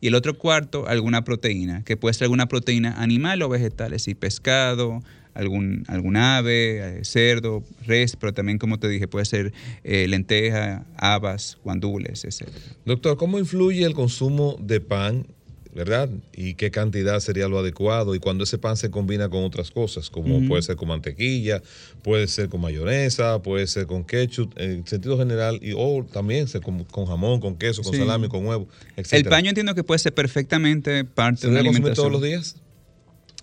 [0.00, 4.02] y el otro cuarto alguna proteína, que puede ser alguna proteína animal o vegetal, es
[4.02, 5.00] decir, pescado,
[5.40, 9.52] algún, algún ave, eh, cerdo, res, pero también, como te dije, puede ser
[9.84, 12.48] eh, lenteja, habas, guandules, etc.
[12.84, 15.26] Doctor, ¿cómo influye el consumo de pan
[15.74, 16.10] ¿verdad?
[16.34, 20.10] Y qué cantidad sería lo adecuado y cuando ese pan se combina con otras cosas,
[20.10, 21.62] como puede ser con mantequilla,
[22.02, 26.84] puede ser con mayonesa, puede ser con ketchup, en sentido general, y o también con,
[26.84, 29.12] con, jamón, con queso, con salami, con huevo, etc.
[29.12, 31.94] El pan yo entiendo que puede ser perfectamente parte de la alimentación.
[31.94, 32.56] todos los días?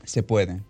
[0.03, 0.61] Se puede.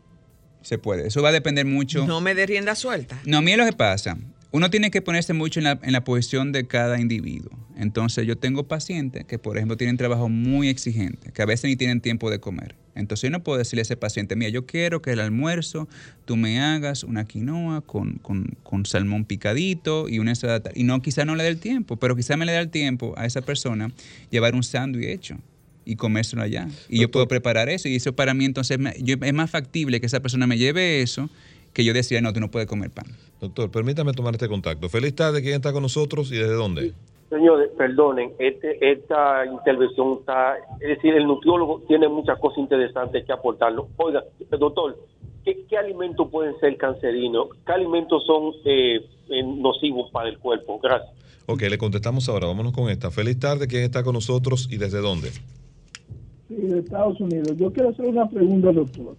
[0.67, 1.07] Se puede.
[1.07, 2.05] Eso va a depender mucho.
[2.05, 3.17] No me dé rienda suelta.
[3.23, 4.17] No, mira lo que pasa
[4.51, 7.51] uno tiene que ponerse mucho en la, en la, posición de cada individuo.
[7.75, 11.75] Entonces yo tengo pacientes que, por ejemplo, tienen trabajo muy exigente, que a veces ni
[11.75, 12.75] tienen tiempo de comer.
[12.95, 15.87] Entonces yo no puedo decirle a ese paciente, mira, yo quiero que el almuerzo
[16.25, 18.19] tú me hagas una quinoa con,
[18.63, 20.71] con, salmón picadito y una ensalada.
[20.73, 23.13] Y no, quizá no le dé el tiempo, pero quizá me le dé el tiempo
[23.17, 23.91] a esa persona
[24.31, 25.37] llevar un sándwich hecho
[25.87, 26.67] y comérselo allá.
[26.89, 27.87] Y yo puedo preparar eso.
[27.87, 31.29] Y eso para mí entonces es más factible que esa persona me lleve eso
[31.73, 33.05] que yo decía, no, tú no puedes comer pan.
[33.39, 34.89] Doctor, permítame tomar este contacto.
[34.89, 36.93] Feliz tarde, ¿quién está con nosotros y desde dónde?
[37.29, 43.31] Señores, perdonen, este, esta intervención está, es decir, el nutriólogo tiene muchas cosas interesantes que
[43.31, 43.89] aportarlo.
[43.97, 44.23] Oiga,
[44.57, 44.97] doctor,
[45.43, 47.49] ¿qué, alimentos pueden ser cancerinos?
[47.65, 48.99] ¿Qué alimentos son eh,
[49.45, 50.79] nocivos para el cuerpo?
[50.79, 51.11] Gracias.
[51.45, 53.11] Ok, le contestamos ahora, vámonos con esta.
[53.11, 55.29] Feliz tarde, ¿quién está con nosotros y desde dónde?
[56.47, 57.57] Sí, de Estados Unidos.
[57.57, 59.15] Yo quiero hacer una pregunta, doctor.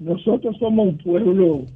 [0.00, 1.66] Nosotros somos un pueblo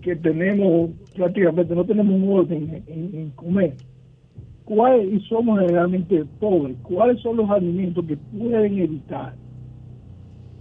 [0.00, 3.74] que tenemos prácticamente, no tenemos un orden en, comer.
[4.64, 6.76] ¿Cuál, y somos realmente pobres.
[6.82, 9.34] ¿Cuáles son los alimentos que pueden evitar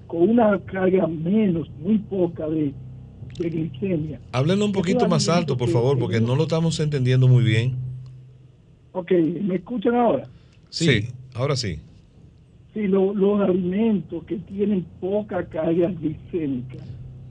[0.07, 2.73] con una carga menos, muy poca de,
[3.37, 4.19] glicemia?
[4.31, 7.75] Háblenlo un poquito más alto, por favor, porque no lo estamos entendiendo muy bien.
[8.91, 10.27] Ok, ¿me escuchan ahora?
[10.69, 11.79] Sí, ahora sí.
[12.73, 16.77] Sí, los alimentos que tienen poca carga glicémica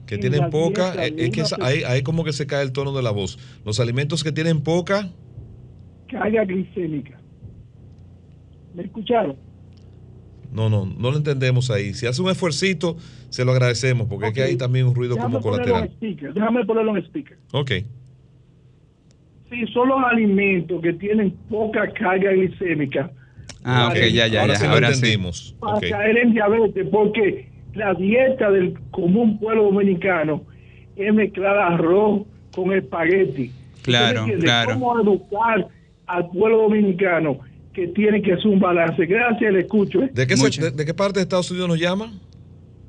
[0.09, 3.03] que tienen poca, eh, es que ahí, ahí como que se cae el tono de
[3.03, 3.37] la voz.
[3.63, 5.07] Los alimentos que tienen poca
[6.07, 7.19] carga glicémica.
[8.73, 9.35] ¿Me escucharon?
[10.51, 11.93] No, no, no lo entendemos ahí.
[11.93, 12.97] Si hace un esfuercito,
[13.29, 15.91] se lo agradecemos, porque es que hay también un ruido como colateral.
[15.99, 17.37] Déjame ponerlo en speaker.
[17.53, 17.71] Ok.
[19.51, 23.11] Sí, son los alimentos que tienen poca carga glicémica.
[23.63, 24.71] Ah, ok, ya, ya, ya.
[24.71, 25.55] Ahora, entendimos.
[25.59, 30.43] Para caer en diabetes, porque la dieta del común pueblo dominicano
[30.95, 33.51] es mezclar arroz con espagueti.
[33.81, 34.73] Claro, claro.
[34.73, 35.67] ¿Cómo educar
[36.07, 37.39] al pueblo dominicano
[37.73, 39.05] que tiene que hacer un balance?
[39.05, 40.03] Gracias, le escucho.
[40.03, 40.09] ¿eh?
[40.13, 42.13] ¿De, qué de, qué parte de Estados Unidos nos llama?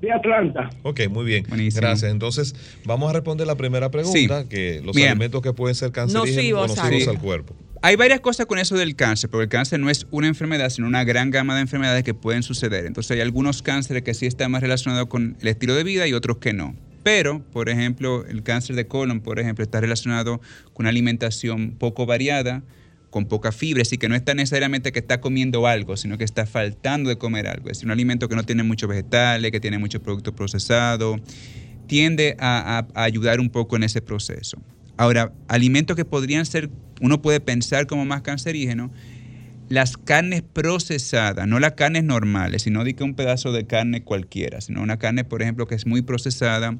[0.00, 0.70] De Atlanta.
[0.82, 1.44] Ok, muy bien.
[1.48, 2.10] Gracias.
[2.10, 2.54] Entonces,
[2.84, 7.08] vamos a responder la primera pregunta, que los alimentos que pueden ser cancerígenos o nocivos
[7.08, 7.54] al cuerpo.
[7.82, 10.86] Hay varias cosas con eso del cáncer, porque el cáncer no es una enfermedad, sino
[10.86, 12.84] una gran gama de enfermedades que pueden suceder.
[12.84, 16.12] Entonces hay algunos cánceres que sí están más relacionados con el estilo de vida y
[16.12, 16.76] otros que no.
[17.02, 20.42] Pero, por ejemplo, el cáncer de colon, por ejemplo, está relacionado
[20.74, 22.62] con una alimentación poco variada,
[23.08, 26.44] con poca fibra, así que no está necesariamente que está comiendo algo, sino que está
[26.44, 27.70] faltando de comer algo.
[27.70, 31.18] Es un alimento que no tiene muchos vegetales, que tiene muchos productos procesados,
[31.86, 34.58] tiende a ayudar un poco en ese proceso.
[35.00, 36.68] Ahora, alimentos que podrían ser,
[37.00, 38.90] uno puede pensar como más cancerígenos,
[39.68, 44.60] las carnes procesadas, no las carnes normales, sino de que un pedazo de carne cualquiera,
[44.60, 46.76] sino una carne, por ejemplo, que es muy procesada,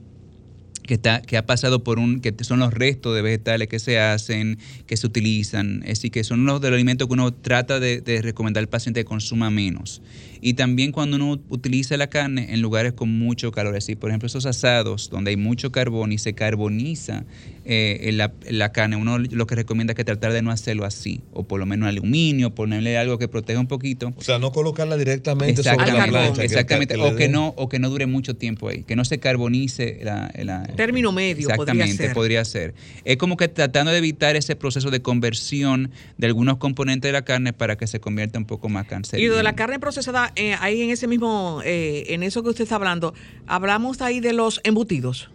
[0.82, 4.00] que, está, que ha pasado por un, que son los restos de vegetales que se
[4.00, 7.78] hacen, que se utilizan, es decir, que son los de los alimentos que uno trata
[7.78, 10.02] de, de recomendar al paciente que consuma menos.
[10.40, 14.26] Y también cuando uno utiliza la carne en lugares con mucho calor, así por ejemplo
[14.26, 17.24] esos asados donde hay mucho carbón y se carboniza
[17.64, 21.44] eh, la, carne, uno lo que recomienda es que tratar de no hacerlo así, o
[21.44, 24.12] por lo menos aluminio, ponerle algo que proteja un poquito.
[24.16, 26.42] O sea, no colocarla directamente sobre la plancha.
[26.42, 30.00] Exactamente, o, que no, o que no dure mucho tiempo ahí, que no se carbonice
[30.02, 30.30] la...
[30.76, 32.74] Término medio, Exactamente, podría ser.
[33.04, 37.22] Es como que tratando de evitar ese proceso de conversión de algunos componentes de la
[37.22, 39.34] carne para que se convierta un poco más cancerígena.
[39.34, 42.64] Y de la carne procesada eh, ahí en ese mismo, eh, en eso que usted
[42.64, 43.14] está hablando,
[43.46, 45.30] hablamos ahí de los embutidos.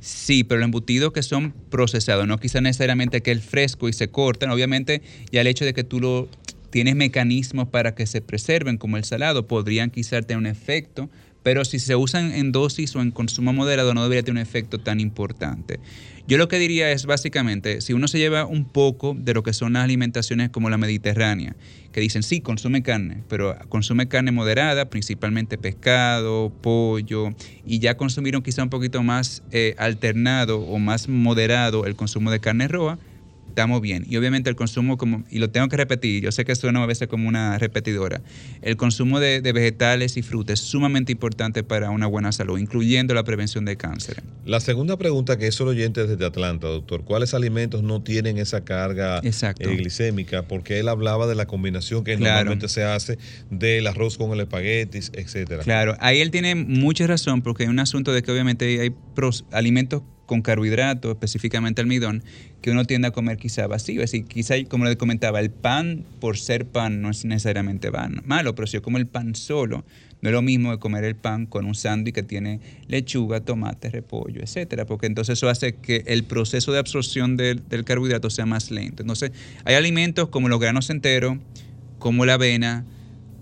[0.00, 4.08] Sí, pero los embutidos que son procesados, no quizá necesariamente que el fresco y se
[4.08, 6.28] cortan, obviamente ya el hecho de que tú lo
[6.70, 11.10] tienes mecanismos para que se preserven, como el salado, podrían quizá tener un efecto,
[11.42, 14.78] pero si se usan en dosis o en consumo moderado no debería tener un efecto
[14.78, 15.80] tan importante.
[16.30, 19.52] Yo lo que diría es básicamente, si uno se lleva un poco de lo que
[19.52, 21.56] son las alimentaciones como la mediterránea,
[21.90, 27.30] que dicen, sí, consume carne, pero consume carne moderada, principalmente pescado, pollo,
[27.66, 32.38] y ya consumieron quizá un poquito más eh, alternado o más moderado el consumo de
[32.38, 32.96] carne roja,
[33.50, 34.06] estamos bien.
[34.08, 36.86] Y obviamente el consumo, como, y lo tengo que repetir, yo sé que suena a
[36.86, 38.22] veces como una repetidora,
[38.62, 43.24] el consumo de, vegetales y frutas es sumamente importante para una buena salud, incluyendo la
[43.24, 44.22] prevención de cáncer.
[44.46, 48.64] La segunda pregunta que es el oyente desde Atlanta, doctor, ¿cuáles alimentos no tienen esa
[48.64, 50.42] carga eh, glicémica?
[50.42, 53.18] Porque él hablaba de la combinación que normalmente se hace
[53.50, 55.64] del arroz con el espaguetis, etcétera.
[55.64, 58.94] Claro, ahí él tiene mucha razón porque hay un asunto de que obviamente hay
[59.50, 62.22] alimentos con carbohidratos, específicamente almidón,
[62.62, 64.00] que uno tiende a comer quizá vacío.
[64.00, 67.90] Es quizá, como le comentaba, el pan por ser pan no es necesariamente
[68.24, 69.84] malo, pero si yo como el pan solo,
[70.22, 73.90] no es lo mismo que comer el pan con un sándwich que tiene lechuga, tomate,
[73.90, 78.46] repollo, etcétera, porque entonces eso hace que el proceso de absorción del, del carbohidrato sea
[78.46, 79.02] más lento.
[79.02, 79.32] Entonces,
[79.64, 81.38] hay alimentos como los granos enteros,
[81.98, 82.84] como la avena,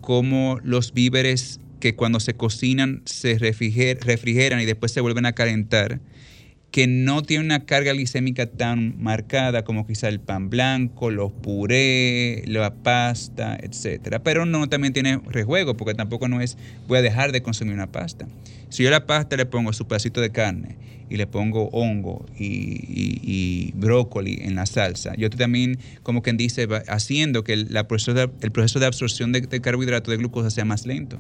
[0.01, 6.01] como los víveres que cuando se cocinan se refrigeran y después se vuelven a calentar
[6.70, 12.46] que no tiene una carga glicémica tan marcada como quizá el pan blanco, los purés,
[12.46, 14.22] la pasta, etcétera.
[14.22, 17.90] Pero no también tiene rejuego, porque tampoco no es voy a dejar de consumir una
[17.90, 18.28] pasta.
[18.68, 20.76] Si yo la pasta le pongo su pedacito de carne
[21.09, 27.44] y le pongo hongo y, brócoli en la salsa, yo también, como quien dice, haciendo
[27.44, 30.85] que el, proceso, de, el proceso de absorción de, de carbohidratos de glucosa sea más
[30.85, 31.18] lento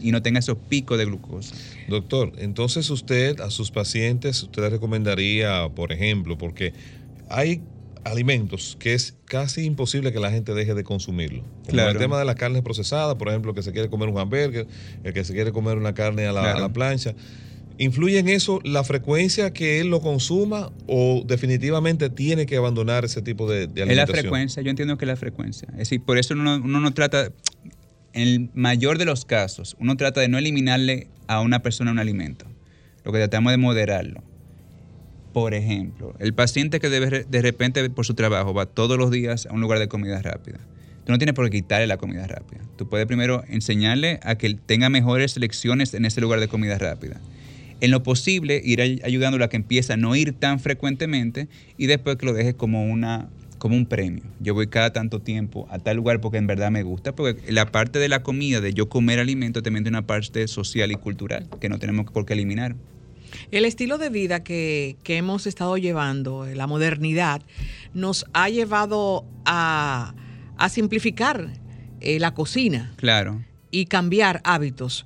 [0.00, 1.54] y no tenga esos picos de glucosa.
[1.88, 6.72] Doctor, entonces usted a sus pacientes, usted le recomendaría, por ejemplo, porque
[7.28, 7.62] hay
[8.06, 11.42] alimentos que es casi imposible que la gente deje de consumirlo.
[11.68, 11.90] claro.
[11.90, 14.66] el tema de las carnes procesadas, por ejemplo, que se quiere comer un hamburger,
[15.02, 17.14] el que se quiere comer una carne a la, plancha.
[17.78, 23.20] ¿Influye en eso la frecuencia que él lo consuma o definitivamente tiene que abandonar ese
[23.20, 23.90] tipo de, de alimentación?
[23.90, 25.68] Es la frecuencia, yo entiendo que es la frecuencia.
[25.72, 27.32] Es decir, por eso uno, uno no trata,
[28.16, 31.98] en el mayor de los casos, uno trata de no eliminarle a una persona un
[31.98, 32.46] alimento.
[33.04, 34.22] Lo que tratamos de moderarlo.
[35.34, 39.44] Por ejemplo, el paciente que debe, de repente por su trabajo va todos los días
[39.44, 40.56] a un lugar de comida rápida.
[41.04, 42.62] Tú no tienes por qué quitarle la comida rápida.
[42.76, 47.20] Tú puedes primero enseñarle a que tenga mejores selecciones en ese lugar de comida rápida.
[47.82, 52.16] En lo posible, ir ayudándolo a que empiece a no ir tan frecuentemente y después
[52.16, 54.24] que lo dejes como una como un premio.
[54.40, 57.70] Yo voy cada tanto tiempo a tal lugar porque en verdad me gusta, porque la
[57.70, 61.48] parte de la comida, de yo comer alimento, también tiene una parte social y cultural
[61.60, 62.76] que no tenemos por qué eliminar.
[63.50, 67.42] El estilo de vida que, hemos estado llevando, la modernidad,
[67.94, 70.14] nos ha llevado a,
[70.70, 71.48] simplificar
[72.00, 72.92] eh, la cocina.
[72.96, 73.44] Claro.
[73.70, 75.04] Y cambiar hábitos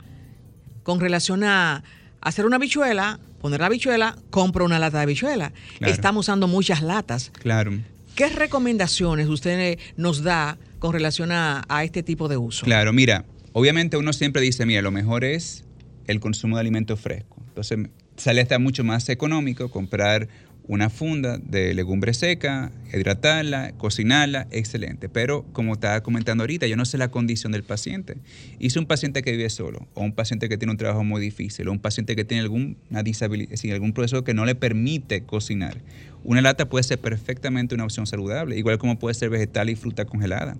[0.82, 1.82] con relación a
[2.20, 5.52] hacer una bichuela, poner la bichuela, compro una lata de bichuela.
[5.80, 7.30] Estamos usando muchas latas.
[7.40, 7.72] Claro.
[8.14, 12.64] ¿Qué recomendaciones usted nos da con relación a, este tipo de uso?
[12.64, 15.64] Claro, mira, obviamente uno siempre dice, mira, lo mejor es
[16.06, 17.38] el consumo de alimentos frescos.
[17.48, 17.78] Entonces
[18.16, 20.28] sale hasta mucho más económico comprar
[20.70, 25.08] una funda de legumbre seca, hidratarla, cocinarla, excelente.
[25.08, 28.18] Pero como estaba comentando ahorita, yo no sé la condición del paciente.
[28.60, 31.66] Y un paciente que vive solo, o un paciente que tiene un trabajo muy difícil,
[31.66, 35.76] o un paciente que tiene alguna disabilidad, algún proceso que no le permite cocinar,
[36.22, 40.04] una lata puede ser perfectamente una opción saludable, igual como puede ser vegetal y fruta
[40.04, 40.56] congelada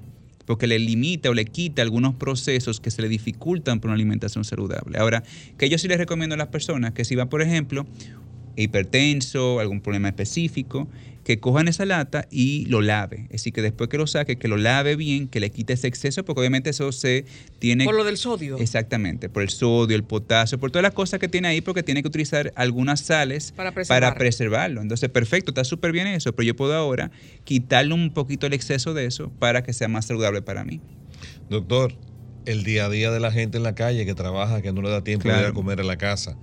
[0.50, 4.42] porque le limita o le quita algunos procesos que se le dificultan por una alimentación
[4.44, 4.98] saludable.
[4.98, 5.22] Ahora,
[5.56, 7.86] que yo sí les recomiendo a las personas que si va, por ejemplo,
[8.56, 10.88] hipertenso, algún problema específico,
[11.24, 13.24] que cojan esa lata y lo lave.
[13.24, 15.86] Es decir, que después que lo saque, que lo lave bien, que le quite ese
[15.86, 17.24] exceso, porque obviamente eso se
[17.58, 17.84] tiene...
[17.84, 18.58] Por lo del sodio.
[18.58, 22.02] Exactamente, por el sodio, el potasio, por todas las cosas que tiene ahí, porque tiene
[22.02, 24.80] que utilizar algunas sales para, para preservarlo.
[24.80, 27.10] Entonces, perfecto, está súper bien eso, pero yo puedo ahora
[27.44, 30.80] quitarle un poquito el exceso de eso para que sea más saludable para mí.
[31.48, 31.94] Doctor,
[32.46, 34.90] el día a día de la gente en la calle que trabaja, que no le
[34.90, 36.36] da tiempo de ir a comer en la casa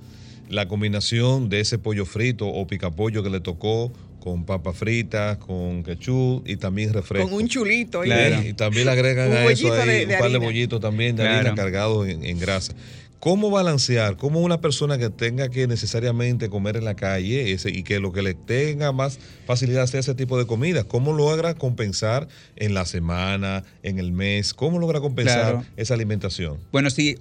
[0.49, 5.83] la combinación de ese pollo frito o picapollo que le tocó con papas fritas, con
[5.83, 7.29] ketchup y también refresco.
[7.29, 8.03] Con un chulito.
[8.03, 12.07] Y también le agregan a eso ahí, un par de bollitos también de harina cargados
[12.07, 12.73] en, grasa.
[13.19, 14.15] ¿Cómo balancear?
[14.15, 18.11] ¿Cómo una persona que tenga que necesariamente comer en la calle ese, y que lo
[18.11, 20.83] que le tenga más facilidad sea ese tipo de comida?
[20.83, 24.53] ¿Cómo logra compensar en la semana, en el mes?
[24.53, 26.57] ¿Cómo logra compensar esa alimentación?
[26.71, 27.17] Bueno, sí,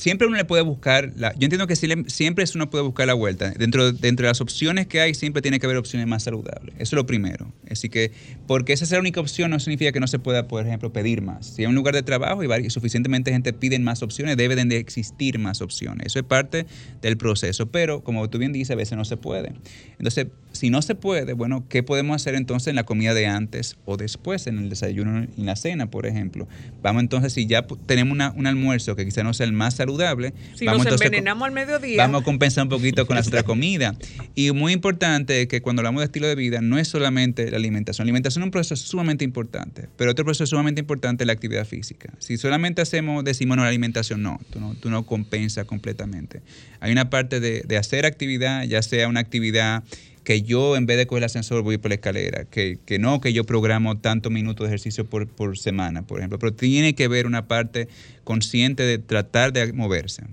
[0.00, 3.50] siempre uno le puede buscar, la, yo entiendo que siempre uno puede buscar la vuelta.
[3.50, 6.74] Dentro, dentro de las opciones que hay, siempre tiene que haber opciones más saludables.
[6.76, 7.52] Eso es lo primero.
[7.70, 8.10] Así que,
[8.46, 11.20] porque esa es la única opción, no significa que no se pueda, por ejemplo, pedir
[11.20, 11.46] más.
[11.46, 15.38] Si hay un lugar de trabajo y suficientemente gente pide más opciones, deben de existir
[15.38, 16.06] más opciones.
[16.06, 16.66] Eso es parte
[17.02, 17.70] del proceso.
[17.70, 19.52] Pero, como tú bien dices, a veces no se puede.
[19.98, 20.28] Entonces,
[20.60, 23.96] si no se puede, bueno, ¿qué podemos hacer entonces en la comida de antes o
[23.96, 26.46] después, en el desayuno y en la cena, por ejemplo?
[26.82, 30.66] Vamos entonces, si ya tenemos un almuerzo que quizá no sea el más saludable, si
[30.66, 32.02] vamos nos envenenamos al mediodía.
[32.02, 33.96] Vamos a compensar un poquito con la otra comida.
[34.34, 38.04] Y muy importante que cuando hablamos de estilo de vida, no es solamente la alimentación.
[38.04, 41.64] La alimentación es un proceso sumamente importante, pero otro proceso sumamente importante es la actividad
[41.64, 42.12] física.
[42.18, 46.42] Si solamente hacemos, decimos, no, la alimentación no, tú no, tú no compensas completamente.
[46.80, 49.84] Hay una parte de, de hacer actividad, ya sea una actividad
[50.24, 53.32] que yo en vez de coger el ascensor voy por la escalera, que, no que
[53.32, 57.26] yo programo tantos minutos de ejercicio por, por, semana, por ejemplo, pero tiene que ver
[57.26, 57.88] una parte
[58.24, 60.24] consciente de tratar de moverse.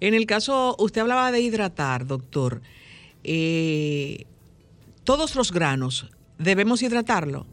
[0.00, 2.62] En el caso, usted hablaba de hidratar, doctor.
[3.22, 4.24] Eh,
[5.04, 6.06] todos los granos,
[6.38, 7.46] ¿debemos hidratarlo?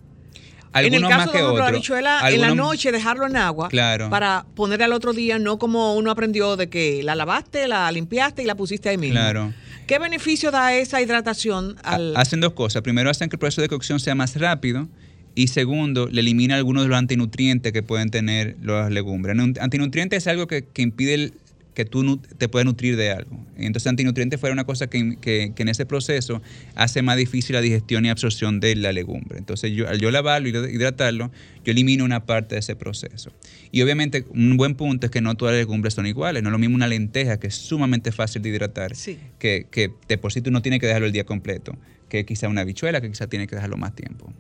[0.74, 3.70] en el caso de la habichuela, en la noche dejarlo en agua
[4.10, 8.44] para poner al otro día, no como uno aprendió de que la lavaste, la limpiaste
[8.44, 9.16] y la pusiste ahí mismo.
[9.16, 9.54] Claro.
[9.92, 11.76] ¿Qué beneficio da esa hidratación?
[11.84, 12.16] Al...
[12.16, 12.82] Hacen dos cosas.
[12.82, 14.88] Primero, hacen que el proceso de cocción sea más rápido.
[15.36, 19.38] Y segundo, le elimina algunos de los antinutrientes que pueden tener las legumbres.
[19.60, 21.34] Antinutrientes es algo que, que impide el,
[21.74, 23.40] que tú te puedas nutrir de algo.
[23.58, 26.42] Entonces, antinutrientes fuera una cosa que, que, en ese proceso
[26.76, 29.38] hace más difícil la digestión y absorción de la legumbre.
[29.38, 31.32] Entonces, yo, al yo lavarlo y hidratarlo,
[31.64, 33.32] yo elimino una parte de ese proceso.
[33.72, 36.44] Y obviamente, un buen punto es que no todas las legumbres son iguales.
[36.44, 38.94] No es lo mismo una lenteja, que es sumamente fácil de hidratar,
[39.40, 41.78] que, que de por sí tú no tienes que dejarlo el día completo,
[42.10, 44.34] que quizá una habichuela, que quizá tiene que dejarlo más tiempo.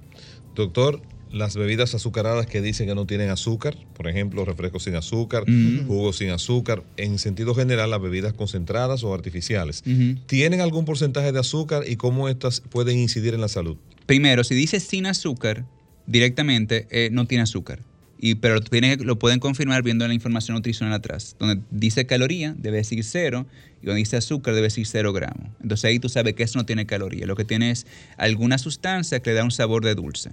[0.55, 1.01] Doctor,
[1.32, 5.45] las bebidas azucaradas que dicen que no tienen azúcar, por ejemplo, refrescos sin azúcar,
[5.88, 9.84] jugos sin azúcar, en sentido general las bebidas concentradas o artificiales,
[10.25, 13.77] ¿tienen algún porcentaje de azúcar y cómo estas pueden incidir en la salud?
[14.05, 15.65] Primero, si dice sin azúcar,
[16.05, 17.79] directamente eh, no tiene azúcar.
[18.23, 18.59] Y, pero
[18.99, 21.36] lo pueden confirmar viendo la información nutricional atrás.
[21.39, 23.47] Donde dice caloría, debe decir cero,
[23.82, 25.49] y donde dice azúcar, debe decir cero gramos.
[25.59, 27.25] Entonces ahí tú sabes que eso no tiene caloría.
[27.25, 30.29] Lo que tiene es alguna sustancia que le da un sabor de dulce.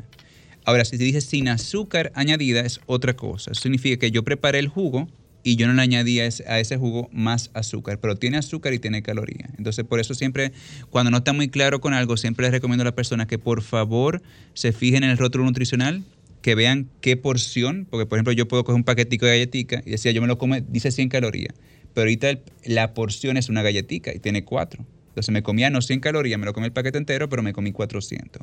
[0.69, 3.53] Ahora, si se dice sin azúcar añadida, es otra cosa.
[3.53, 5.09] Eso significa que yo preparé el jugo
[5.43, 9.03] y yo no le añadí a ese, jugo más azúcar, pero tiene azúcar y tiene
[9.03, 9.49] caloría.
[9.57, 10.53] Entonces, por eso siempre,
[10.91, 13.62] cuando no está muy claro con algo, siempre les recomiendo a las personas que por
[13.62, 14.21] favor
[14.53, 16.05] se fijen en el rótulo nutricional,
[16.43, 19.93] que vean qué porción, porque por ejemplo yo puedo coger un paquetico de galletica y
[19.93, 21.55] decía, yo me lo como, dice 100 calorías,
[21.95, 24.85] pero ahorita la porción es una galletica y tiene 4.
[25.09, 27.73] Entonces me comía no 100 calorías, me lo comí el paquete entero, pero me comí
[27.73, 28.43] 400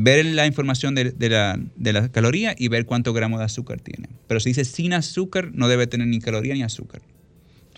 [0.00, 4.08] ver la información de, la, de caloría y ver cuántos gramos de azúcar tiene.
[4.28, 7.02] Pero si dice sin azúcar, no debe tener ni caloría ni azúcar.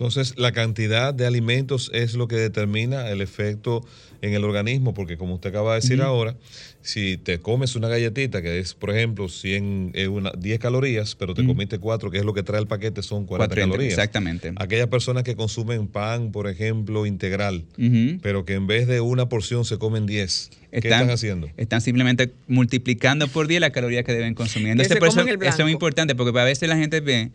[0.01, 3.85] Entonces, la cantidad de alimentos es lo que determina el efecto
[4.23, 6.35] en el organismo, porque como usted acaba de decir ahora,
[6.81, 11.35] si te comes una galletita que es, por ejemplo, 100, eh, una, 10 calorías, pero
[11.35, 13.91] te comiste 4, que es lo que trae el paquete, son 40 calorías.
[13.91, 14.53] Exactamente.
[14.55, 17.63] Aquellas personas que consumen pan, por ejemplo, integral,
[18.23, 20.49] pero que en vez de una porción se comen 10.
[20.71, 21.47] ¿Qué están, haciendo?
[21.57, 24.69] Están simplemente multiplicando por 10 la caloría que deben consumir.
[24.69, 27.29] Entonces, por eso, eso, es muy importante, porque a veces la gente ve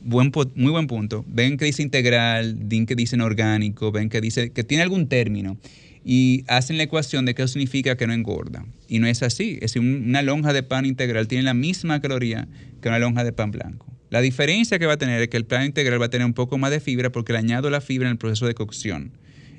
[0.00, 1.24] Buen, muy buen punto.
[1.28, 5.58] Ven que dice integral, ven que dicen orgánico, ven que dice que tiene algún término
[6.04, 8.64] y hacen la ecuación de qué significa que no engorda.
[8.88, 9.58] Y no es así.
[9.60, 12.48] Es una lonja de pan integral tiene la misma caloría
[12.80, 13.86] que una lonja de pan blanco.
[14.10, 16.32] La diferencia que va a tener es que el pan integral va a tener un
[16.32, 19.12] poco más de fibra porque le añado la fibra en el proceso de cocción.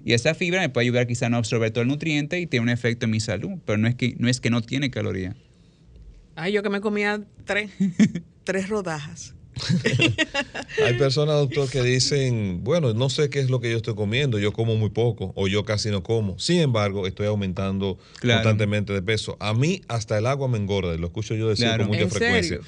[0.04, 2.64] Y esa fibra me puede ayudar quizá a no absorber todo el nutriente y tiene
[2.64, 5.36] un efecto en mi salud, pero no es que no, es que no tiene caloría.
[6.36, 7.70] Ay, yo que me comía tres,
[8.44, 9.36] tres rodajas.
[10.86, 14.40] Hay personas, doctor, que dicen, bueno, no sé qué es lo que yo estoy comiendo,
[14.40, 16.38] yo como muy poco o yo casi no como.
[16.40, 19.38] Sin embargo, estoy aumentando constantemente de peso.
[19.40, 22.60] A mí hasta el agua me engorda, lo escucho yo decir con mucha frecuencia.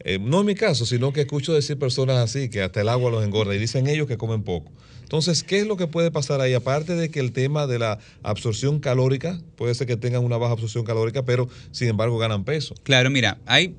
[0.00, 3.10] Eh, no en mi caso, sino que escucho decir personas así, que hasta el agua
[3.10, 4.70] los engorda y dicen ellos que comen poco.
[5.02, 6.52] Entonces, ¿qué es lo que puede pasar ahí?
[6.52, 10.52] Aparte de que el tema de la absorción calórica, puede ser que tengan una baja
[10.52, 12.74] absorción calórica, pero sin embargo ganan peso.
[12.82, 13.76] Claro, mira, hay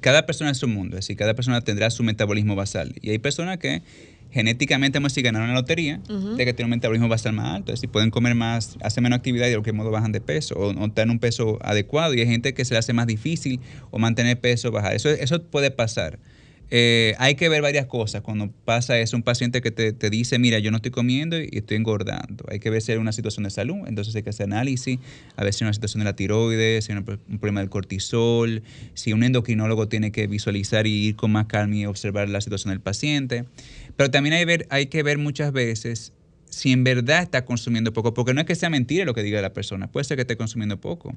[0.00, 2.94] cada persona es un mundo, es decir, cada persona tendrá su metabolismo basal.
[3.00, 3.82] Y hay personas que
[4.30, 7.80] genéticamente vamos a ganaron la lotería de que tienen un metabolismo basal más alto, es
[7.80, 10.72] decir, pueden comer más, hacen menos actividad y de cualquier modo bajan de peso o,
[10.72, 12.14] no tienen un peso adecuado.
[12.14, 13.60] Y hay gente que se le hace más difícil
[13.90, 14.94] o mantener peso, bajar.
[14.94, 16.18] Eso, eso puede pasar.
[16.70, 19.16] Eh, hay que ver varias cosas cuando pasa eso.
[19.16, 22.44] Un paciente que te, te, dice, mira, yo no estoy comiendo y estoy engordando.
[22.50, 24.98] Hay que ver si hay una situación de salud, entonces hay que hacer análisis,
[25.36, 28.62] a ver si hay una situación de la tiroides, si hay un, problema del cortisol,
[28.94, 32.72] si un endocrinólogo tiene que visualizar y ir con más calma y observar la situación
[32.72, 33.44] del paciente.
[33.96, 36.12] Pero también hay, hay que ver muchas veces
[36.50, 39.40] si en verdad está consumiendo poco, porque no es que sea mentira lo que diga
[39.42, 41.14] la persona, puede ser que esté consumiendo poco,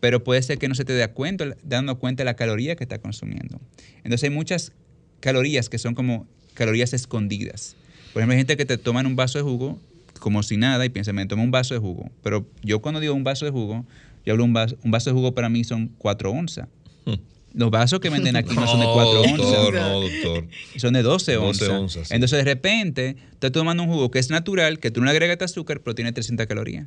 [0.00, 2.84] pero puede ser que no se te dé cuenta, dando cuenta de la caloría que
[2.84, 3.60] está consumiendo.
[3.98, 4.72] Entonces hay muchas
[5.20, 7.76] calorías que son como calorías escondidas.
[8.12, 9.78] Por ejemplo, hay gente que te toman un vaso de jugo
[10.18, 12.10] como si nada y piensa, me tomo un vaso de jugo.
[12.22, 13.86] Pero yo cuando digo un vaso de jugo,
[14.26, 16.68] yo hablo un vaso, un vaso de jugo para mí son 4 onzas.
[17.54, 19.72] Los vasos que venden aquí no, son de 4 doctor, onzas.
[19.82, 20.46] No, doctor.
[20.76, 21.68] Son de 12 onzas.
[21.68, 22.14] 12 onzas, sí.
[22.14, 25.38] Entonces, de repente, estás tomando un jugo que es natural, que tú no le agregas
[25.42, 26.86] azúcar, pero tiene 300 calorías.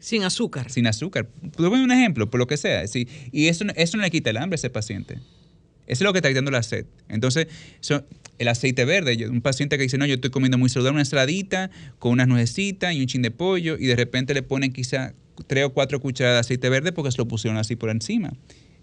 [0.00, 0.70] Sin azúcar.
[0.70, 1.28] Sin azúcar.
[1.56, 2.86] Puedo poner un ejemplo, por lo que sea.
[2.88, 3.06] Sí.
[3.30, 5.18] Y eso, no- eso no le quita el hambre a ese paciente.
[5.90, 6.86] Es lo que está quitando la sed.
[7.08, 7.48] Entonces,
[8.38, 11.70] el aceite verde, un paciente que dice, no, yo estoy comiendo muy saludable, una ensaladita
[11.98, 15.14] con unas nuecesitas y un chin de pollo, y de repente le ponen quizá
[15.46, 18.32] tres o cuatro cucharadas de aceite verde porque se lo pusieron así por encima.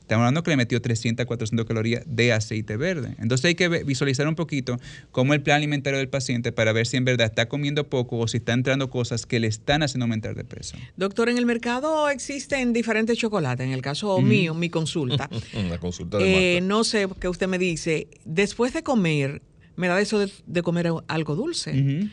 [0.08, 3.14] Estamos hablando que le metió 300 a 400 calorías de aceite verde.
[3.20, 4.78] Entonces hay que visualizar un poquito
[5.12, 8.28] cómo el plan alimentario del paciente para ver si en verdad está comiendo poco o
[8.30, 10.78] si está entrando cosas que le están haciendo aumentar de peso.
[10.96, 13.66] Doctor, en el mercado existen diferentes chocolates.
[13.68, 15.30] En el caso mío, mi consulta.
[15.70, 18.08] La consulta de eh, no sé qué usted me dice.
[18.24, 19.42] Después de comer,
[19.76, 22.08] me da eso de, de comer algo dulce.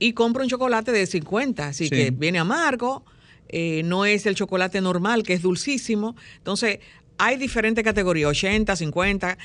[0.00, 1.90] Y compro un chocolate de 50, así Sí.
[1.90, 3.04] que viene amargo.
[3.52, 6.14] eh, no es el chocolate normal, que es dulcísimo.
[6.36, 6.78] Entonces,
[7.20, 9.38] hay diferentes categorías, 80, 50.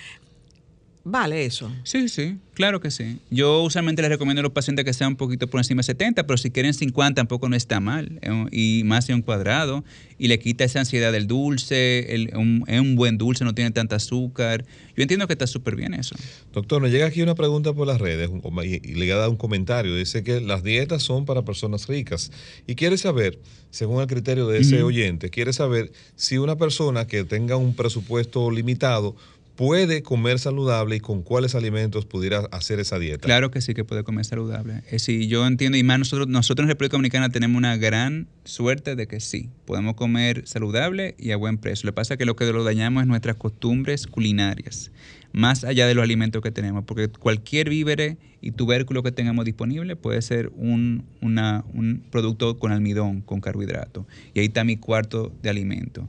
[1.07, 1.71] Vale eso.
[1.83, 3.19] Sí, sí, claro que sí.
[3.29, 6.25] Yo usualmente les recomiendo a los pacientes que sean un poquito por encima de 70,
[6.25, 8.17] pero si quieren 50 tampoco no está mal.
[8.23, 9.83] eh, Y más en un cuadrado.
[10.17, 13.69] Y le quita esa ansiedad del dulce, el- un- es un buen dulce, no tiene
[13.69, 14.65] tanta azúcar.
[14.95, 16.15] Yo entiendo que está súper bien eso.
[16.53, 18.29] Doctor, nos llega aquí una pregunta por las redes
[18.63, 19.95] y y ligada a un comentario.
[19.95, 22.31] Dice que las dietas son para personas ricas
[22.65, 23.37] y quiere saber,
[23.69, 28.49] según el criterio de ese oyente, quiere saber si una persona que tenga un presupuesto
[28.49, 29.15] limitado
[29.55, 33.25] puede comer saludable y con cuáles alimentos pudiera hacer esa dieta.
[33.25, 34.77] Claro que sí que puede comer saludable.
[34.85, 38.95] Es decir, yo entiendo, y más nosotros, nosotros en República Dominicana tenemos una gran suerte
[38.95, 41.87] de que sí, podemos comer saludable y a buen precio.
[41.87, 44.91] Lo que pasa es que lo que lo dañamos es nuestras costumbres culinarias,
[45.31, 49.95] más allá de los alimentos que tenemos, porque cualquier vívere y tubérculo que tengamos disponible
[49.95, 54.05] puede ser un, una- un producto con almidón, con carbohidrato.
[54.33, 56.07] Y ahí está mi cuarto de alimento.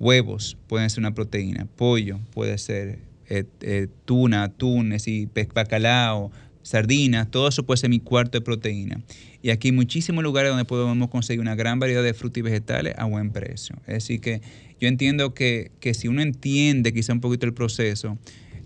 [0.00, 5.48] Huevos pueden ser una proteína, pollo puede ser eh, eh, tuna, atún, es decir, pez
[5.52, 6.30] bacalao,
[6.62, 9.00] sardinas, todo eso puede ser mi cuarto de proteína.
[9.42, 12.94] Y aquí hay muchísimos lugares donde podemos conseguir una gran variedad de frutas y vegetales
[12.98, 13.76] a buen precio.
[13.86, 14.40] Decir, que
[14.80, 18.18] yo entiendo que, que si uno entiende quizá un poquito el proceso,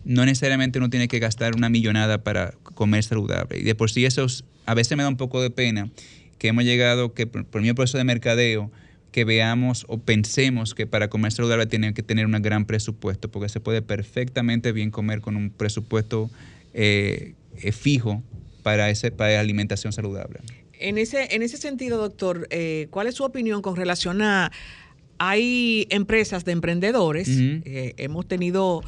[0.04, 3.58] no necesariamente uno tiene que gastar una millonada para comer saludable.
[3.58, 5.90] Y de por sí eso es- a veces me da un poco de pena
[6.38, 8.70] que hemos llegado, que por, por mi proceso de mercadeo,
[9.12, 13.48] que veamos o pensemos que para comer saludable tiene que tener un gran presupuesto, porque
[13.50, 16.30] se puede perfectamente bien comer con un presupuesto
[16.72, 18.22] eh, eh, fijo
[18.62, 20.40] para, ese, para alimentación saludable.
[20.72, 24.50] En ese, en ese sentido, doctor, eh, ¿cuál es su opinión con relación a...
[25.18, 28.82] Hay empresas de emprendedores, eh, hemos tenido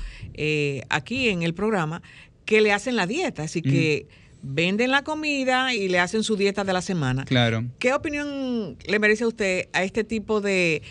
[0.88, 2.02] aquí en el programa,
[2.44, 4.08] que le hacen la dieta, así que
[4.44, 7.24] venden la comida y le hacen su dieta de la semana.
[7.24, 7.64] Claro.
[7.78, 10.82] ¿Qué opinión le merece a usted a este tipo de...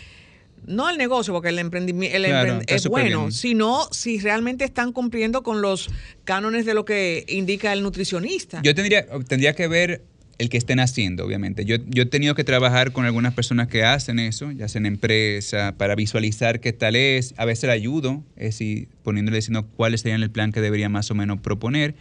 [0.66, 3.32] No el negocio, porque el emprendimiento Claro, es bueno, bien.
[3.32, 5.90] sino si realmente están cumpliendo con los
[6.24, 8.62] cánones de lo que indica el nutricionista.
[8.62, 10.02] Yo tendría, tendría que ver
[10.38, 11.66] el que estén haciendo, obviamente.
[11.66, 14.86] Yo, yo he tenido que trabajar con algunas personas que hacen eso, ya sea en
[14.86, 17.34] empresa, para visualizar qué tal es.
[17.36, 21.10] A veces le ayudo, es decir, poniéndole diciendo cuál sería el plan que debería más
[21.10, 21.94] o menos proponer.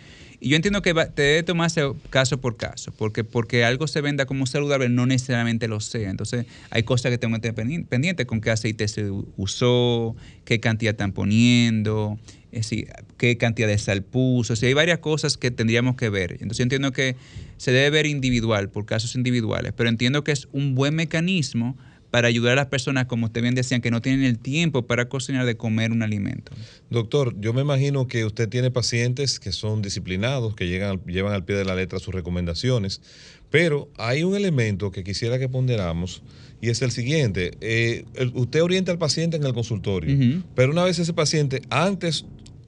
[0.44, 4.02] Y yo entiendo que va- te debe tomarse caso por caso, porque porque algo se
[4.02, 6.10] venda como saludable no necesariamente lo sea.
[6.10, 10.60] Entonces hay cosas que tengo que tener pendi- pendiente, con qué aceite se usó, qué
[10.60, 12.20] cantidad están poniendo,
[13.18, 14.54] qué cantidad de sal puso.
[14.54, 16.34] O hay varias cosas que tendríamos que ver.
[16.34, 17.16] Entonces yo entiendo que
[17.56, 21.78] se debe ver individual, por casos individuales, pero entiendo que es un buen mecanismo
[22.14, 25.10] para ayudar a las personas, como usted bien decían, que no tienen el tiempo para
[25.10, 26.52] cocinar de comer un alimento.
[26.92, 31.44] Doctor, yo me imagino que usted tiene pacientes que son disciplinados, que llegan, llevan al
[31.44, 33.02] pie de la letra sus recomendaciones,
[33.50, 36.22] pero hay un elemento que quisiera que ponderamos
[36.62, 37.58] y es el siguiente.
[37.62, 38.06] Eh,
[38.36, 42.26] usted orienta al paciente en el consultorio, pero una vez ese paciente, antes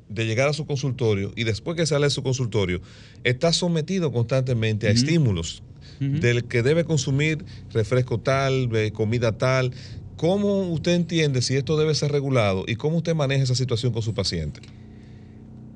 [0.09, 2.81] de llegar a su consultorio y después que sale de su consultorio,
[3.23, 5.61] está sometido constantemente a estímulos
[5.99, 9.71] Del que debe consumir refresco tal, eh, comida tal.
[10.17, 14.01] ¿Cómo usted entiende si esto debe ser regulado y cómo usted maneja esa situación con
[14.01, 14.61] su paciente?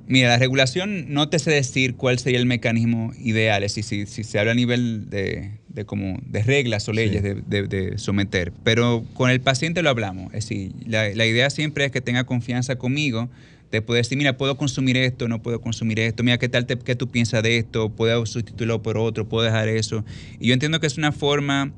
[0.07, 4.11] Mira, la regulación no te sé decir cuál sería el mecanismo ideal, es decir, si,
[4.11, 7.27] si se habla a nivel de, de como de reglas o leyes Sí.
[7.27, 11.51] de, de- de someter, pero con el paciente lo hablamos, es decir, la, la idea
[11.51, 13.29] siempre es que tenga confianza conmigo,
[13.71, 16.77] de poder decir, mira, puedo consumir esto, no puedo consumir esto, mira, ¿qué tal te,
[16.77, 17.89] qué tú piensas de esto?
[17.89, 19.27] ¿Puedo sustituirlo por otro?
[19.27, 20.03] ¿Puedo dejar eso?
[20.39, 21.71] Y yo entiendo que es una forma,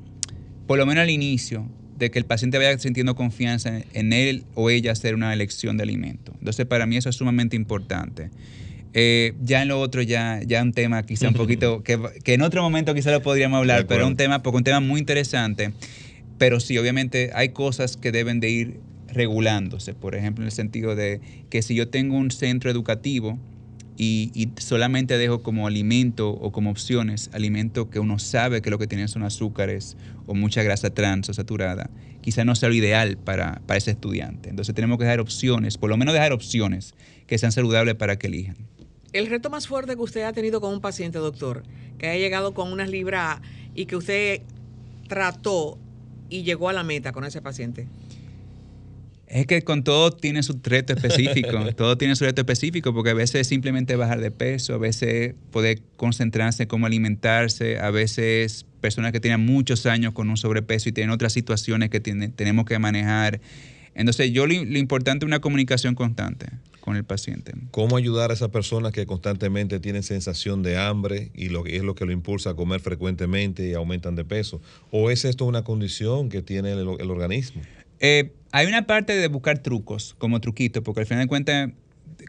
[0.66, 1.68] por lo menos al inicio,
[1.98, 5.84] de que el paciente vaya sintiendo confianza en él o ella hacer una elección de
[5.84, 6.32] alimento.
[6.38, 8.30] Entonces, para mí eso es sumamente importante.
[8.94, 12.42] Eh, ya en lo otro, ya, ya un tema quizá un poquito, que, que en
[12.42, 15.72] otro momento quizá lo podríamos hablar, pero un tema, porque un tema muy interesante.
[16.38, 18.80] Pero sí, obviamente hay cosas que deben de ir
[19.12, 19.94] regulándose.
[19.94, 23.38] Por ejemplo, en el sentido de que si yo tengo un centro educativo
[23.96, 28.86] y, solamente dejo como alimento o como opciones alimento que uno sabe que lo que
[28.86, 29.96] tiene son azúcares
[30.26, 31.90] o mucha grasa trans o saturada,
[32.20, 34.48] quizá no sea lo ideal para, para ese estudiante.
[34.48, 36.94] Entonces tenemos que dejar opciones, por lo menos dejar opciones
[37.26, 38.56] que sean saludables para que elijan.
[39.12, 41.62] El reto más fuerte que usted ha tenido con un paciente, doctor,
[41.98, 43.40] que haya llegado con unas libras
[43.74, 44.40] y que usted
[45.06, 45.78] trató
[46.30, 47.86] y llegó a la meta con ese paciente.
[49.32, 53.14] Es que con todo tiene su reto específico, todo tiene su reto específico, porque a
[53.14, 59.10] veces simplemente bajar de peso, a veces poder concentrarse en cómo alimentarse, a veces personas
[59.10, 63.40] que tienen muchos años con un sobrepeso y tienen otras situaciones que tenemos que manejar.
[63.94, 66.48] Entonces, yo lo, importante es una comunicación constante
[66.80, 67.54] con el paciente.
[67.70, 71.94] ¿Cómo ayudar a esas personas que constantemente tienen sensación de hambre y lo es lo
[71.94, 74.60] que lo impulsa a comer frecuentemente y aumentan de peso?
[74.90, 77.62] ¿O es esto una condición que tiene el, el organismo?
[78.00, 81.70] Eh, hay una parte de buscar trucos, como truquitos, porque al final de cuentas,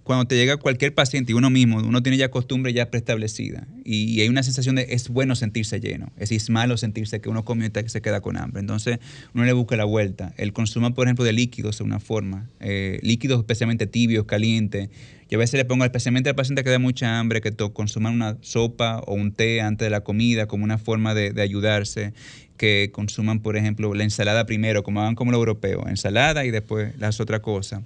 [0.03, 4.21] cuando te llega cualquier paciente y uno mismo, uno tiene ya costumbre ya preestablecida y,
[4.21, 7.67] hay una sensación de es bueno sentirse lleno, es es malo sentirse que uno come
[7.67, 8.61] y se queda con hambre.
[8.61, 8.99] Entonces,
[9.33, 10.33] uno le busca la vuelta.
[10.37, 14.89] El consumo, por ejemplo, de líquidos de una forma, eh, líquidos especialmente tibios, calientes.
[15.29, 18.37] Yo a veces le pongo especialmente al paciente que da mucha hambre que consuman una
[18.41, 22.13] sopa o un té antes de la comida como una forma de ayudarse
[22.57, 26.97] que consuman, por ejemplo, la ensalada primero, como hagan como los europeos, ensalada y después
[26.97, 27.81] las otras cosas.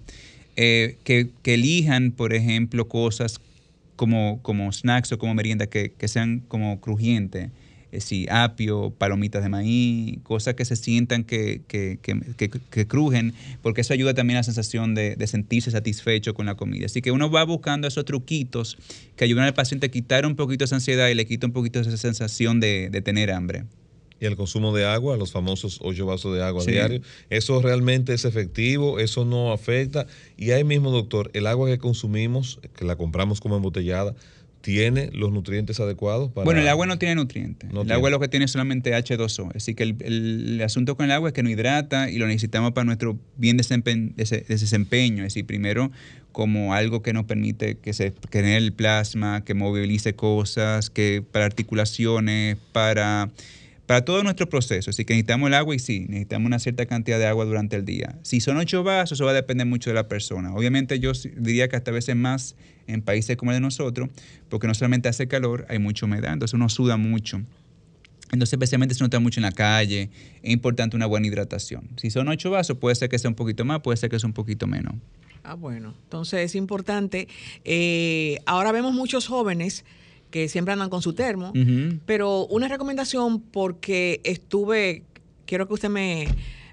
[0.55, 3.39] Eh, que, elijan, por ejemplo, cosas
[3.95, 7.49] como, como snacks o como merienda que, sean como crujientes.
[7.91, 13.93] Eh, sí, apio, palomitas de maíz, cosas que se sientan que, que, crujen, porque eso
[13.93, 16.87] ayuda también a la sensación de, de, sentirse satisfecho con la comida.
[16.87, 18.77] Así que uno va buscando esos truquitos
[19.15, 21.79] que ayudan al paciente a quitar un poquito esa ansiedad y le quita un poquito
[21.79, 23.63] esa sensación de tener hambre
[24.19, 27.01] y el consumo de agua, los famosos 8 vasos de agua diario.
[27.29, 30.07] Eso realmente es efectivo, eso no afecta.
[30.37, 34.15] Y ahí mismo, doctor, el agua que consumimos, que la compramos como embotellada,
[34.61, 36.31] ¿tiene los nutrientes adecuados?
[36.31, 36.45] Para...
[36.45, 37.69] Bueno, el agua no tiene nutrientes.
[37.69, 39.55] el agua lo que tiene es solamente H2O.
[39.55, 42.85] Así que el, asunto con el agua es que no hidrata y lo necesitamos para
[42.85, 44.11] nuestro bien desempeño.
[44.15, 45.23] desempeño.
[45.23, 45.91] Es decir, primero
[46.31, 51.45] como algo que nos permite que se genere el plasma, que movilice cosas, que para
[51.45, 53.31] articulaciones, para
[53.87, 54.91] para todo nuestro proceso.
[54.91, 57.85] Así que necesitamos el agua y sí, necesitamos una cierta cantidad de agua durante el
[57.85, 58.19] día.
[58.21, 60.53] Si son ocho vasos, eso va a depender mucho de la persona.
[60.53, 64.09] Obviamente yo diría que hasta veces más en países como el de nosotros,
[64.49, 67.41] porque no solamente hace calor, hay mucha humedad, entonces uno suda mucho.
[68.31, 70.09] Entonces, especialmente uno está mucho en la calle,
[70.43, 71.87] es importante una buena hidratación.
[71.95, 74.27] Si son ocho vasos, puede ser que sea un poquito más, puede ser que sea
[74.27, 74.95] un poquito menos.
[75.43, 75.93] Ah, bueno.
[76.03, 77.29] Entonces es importante.
[77.63, 79.85] Eh, ahora vemos muchos jóvenes
[80.31, 81.53] que siempre andan con su termo,
[82.05, 85.03] pero una recomendación porque estuve,
[85.45, 86.27] quiero que usted me,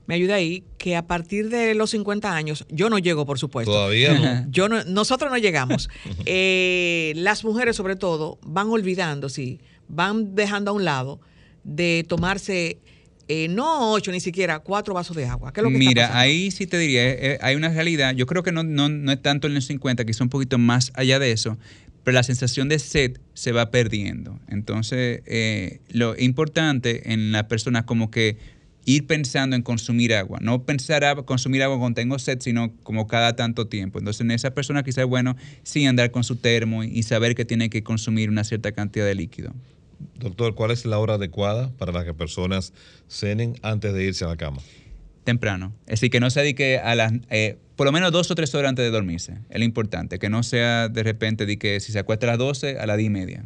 [0.07, 3.73] me ayude ahí, que a partir de los 50 años, yo no llego, por supuesto.
[3.73, 4.47] Todavía no.
[4.51, 5.89] Yo nosotros no llegamos.
[6.27, 11.21] Eh, las mujeres, sobre todo, van olvidando, sí, van dejando a un lado
[11.65, 12.79] de tomarse
[13.27, 15.53] eh, no ocho, ni siquiera cuatro vasos de agua.
[15.71, 19.13] Mira, ahí sí te diría, eh, hay una realidad, yo creo que no, no, no
[19.13, 21.57] es tanto en los 50, quizá un poquito más allá de eso,
[22.05, 24.39] pero la sensación de sed se va perdiendo.
[24.49, 28.37] Entonces, eh, lo importante en las personas como que
[28.85, 33.07] ir pensando en consumir agua, no pensar a consumir agua cuando tengo sed, sino como
[33.07, 33.99] cada tanto tiempo.
[33.99, 37.47] Entonces, en esa persona quizás es bueno sí andar con su termo y saber que
[37.47, 39.55] tiene que consumir una cierta cantidad de líquido.
[40.17, 42.75] Doctor, ¿cuál es la hora adecuada para las que personas
[43.09, 44.59] cenen antes de irse a la cama?
[45.25, 45.73] Temprano.
[45.87, 47.13] Decir, que no se dedique a las...
[47.31, 49.39] Eh, por lo menos dos o tres horas antes de dormirse.
[49.51, 50.19] Es lo importante.
[50.19, 52.97] Que no sea de repente de que si se acuesta a las 12, a las
[52.97, 53.45] 10 y media.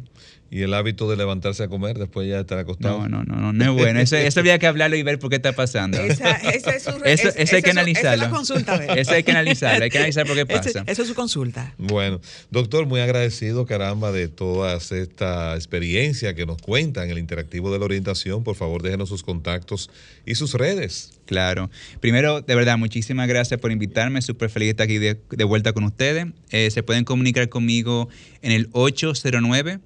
[0.51, 3.07] ¿Y el hábito de levantarse a comer después ya estar acostado?
[3.07, 3.99] No, no, no, no, es bueno.
[3.99, 5.99] Eso, eso había que hablarlo y ver por qué está pasando.
[5.99, 8.09] Esa, esa es su, eso, eso hay que analizarlo.
[8.09, 8.75] Esa es la consulta.
[8.95, 9.83] Eso hay que analizarlo.
[9.83, 10.83] Hay que analizar por qué pasa.
[10.87, 11.73] eso es su consulta.
[11.77, 12.19] Bueno,
[12.49, 17.79] doctor, muy agradecido, caramba, de toda esta experiencia que nos cuenta en el interactivo de
[17.79, 18.43] la orientación.
[18.43, 19.91] Por favor, déjenos sus contactos
[20.25, 21.19] y sus redes.
[21.27, 21.69] Claro.
[21.99, 24.23] Primero, de verdad, muchísimas gracias por invitarme.
[24.23, 26.25] Súper feliz de estar aquí de, vuelta con ustedes.
[26.49, 28.09] Eh, se pueden comunicar conmigo
[28.41, 29.79] en el 809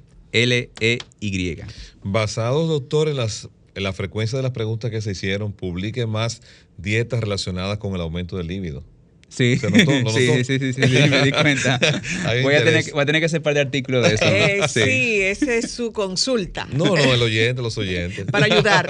[2.04, 6.42] Basados, doctor, en, las, en la frecuencia de las preguntas que se hicieron, publique más
[6.78, 8.84] dietas relacionadas con el aumento del líbido.
[9.30, 9.58] Sí.
[9.58, 9.92] ¿Se notó?
[9.92, 10.38] ¿Lo sí, notó?
[10.38, 11.80] sí, sí, sí, sí, sí, me di cuenta.
[12.44, 14.26] Voy, a tener, que- voy a tener que hacer par de artículos de eso.
[14.26, 16.68] Eh, sí, esa es su consulta.
[16.72, 18.26] No, no, el oyente, los oyentes.
[18.26, 18.90] Para ayudar.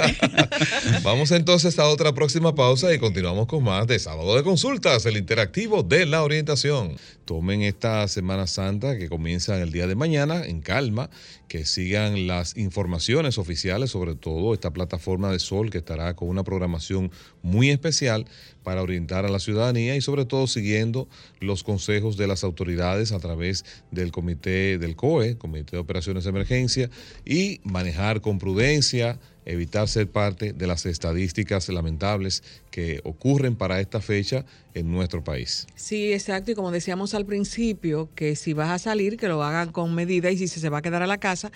[1.04, 5.18] Vamos entonces a otra próxima pausa y continuamos con más de Sábado de Consultas, el
[5.18, 6.96] interactivo de la orientación.
[7.30, 11.12] Tomen esta Semana Santa que comienza el día de mañana en calma,
[11.48, 16.44] que sigan las informaciones oficiales, sobre todo esta plataforma de Sol que estará con una
[16.44, 17.12] programación
[17.44, 18.26] muy especial
[18.64, 21.08] para orientar a la ciudadanía y sobre todo siguiendo
[21.40, 26.32] los consejos de las autoridades a través del comité del COE, Comité de Operaciones de
[26.32, 26.90] Emergencia,
[27.26, 29.20] y manejar con prudencia,
[29.50, 34.46] evitar ser parte de las estadísticas lamentables que ocurren para esta fecha
[34.76, 35.66] en nuestro país.
[35.76, 36.52] Sí, exacto.
[36.52, 40.30] Y como decíamos al principio, que si vas a salir, que lo hagan con medida
[40.30, 41.52] y si se va a quedar a la casa,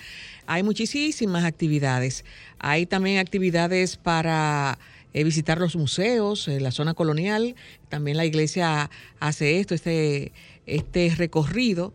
[0.46, 2.24] hay muchísimas actividades.
[2.58, 4.78] Hay también actividades para
[5.12, 7.54] eh, visitar los museos, eh, la zona colonial.
[7.88, 8.90] También la iglesia
[9.20, 10.32] hace esto, este,
[10.66, 11.94] este recorrido.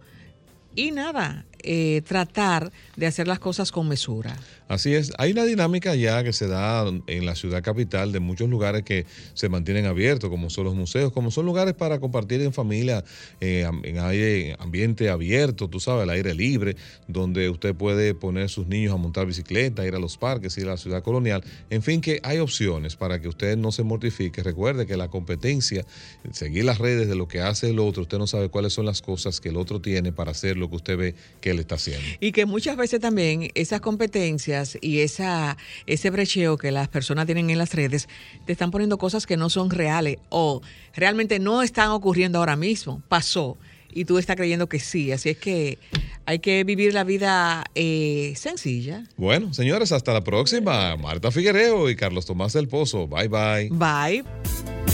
[0.75, 4.37] Y nada, eh, tratar de hacer las cosas con mesura.
[4.67, 8.47] Así es, hay una dinámica ya que se da en la ciudad capital de muchos
[8.49, 12.53] lugares que se mantienen abiertos, como son los museos, como son lugares para compartir en
[12.53, 13.03] familia,
[13.41, 16.75] eh, en aire, ambiente abierto, tú sabes, al aire libre,
[17.07, 20.71] donde usted puede poner sus niños a montar bicicleta, ir a los parques, ir a
[20.71, 21.43] la ciudad colonial.
[21.69, 24.43] En fin, que hay opciones para que usted no se mortifique.
[24.43, 25.83] Recuerde que la competencia,
[26.31, 29.01] seguir las redes de lo que hace el otro, usted no sabe cuáles son las
[29.01, 31.15] cosas que el otro tiene para hacer lo que usted ve
[31.49, 32.05] que él está haciendo.
[32.19, 37.49] Y que muchas veces también esas competencias y esa, ese brecheo que las personas tienen
[37.49, 38.07] en las redes
[38.45, 40.61] te están poniendo cosas que no son reales o
[40.93, 43.01] realmente no están ocurriendo ahora mismo.
[43.07, 43.57] Pasó
[43.91, 45.11] y tú estás creyendo que sí.
[45.11, 45.79] Así es que
[46.25, 49.05] hay que vivir la vida eh, sencilla.
[49.17, 50.95] Bueno, señores, hasta la próxima.
[50.97, 53.07] Marta Figuereo y Carlos Tomás del Pozo.
[53.07, 53.69] Bye bye.
[53.71, 54.88] Bye.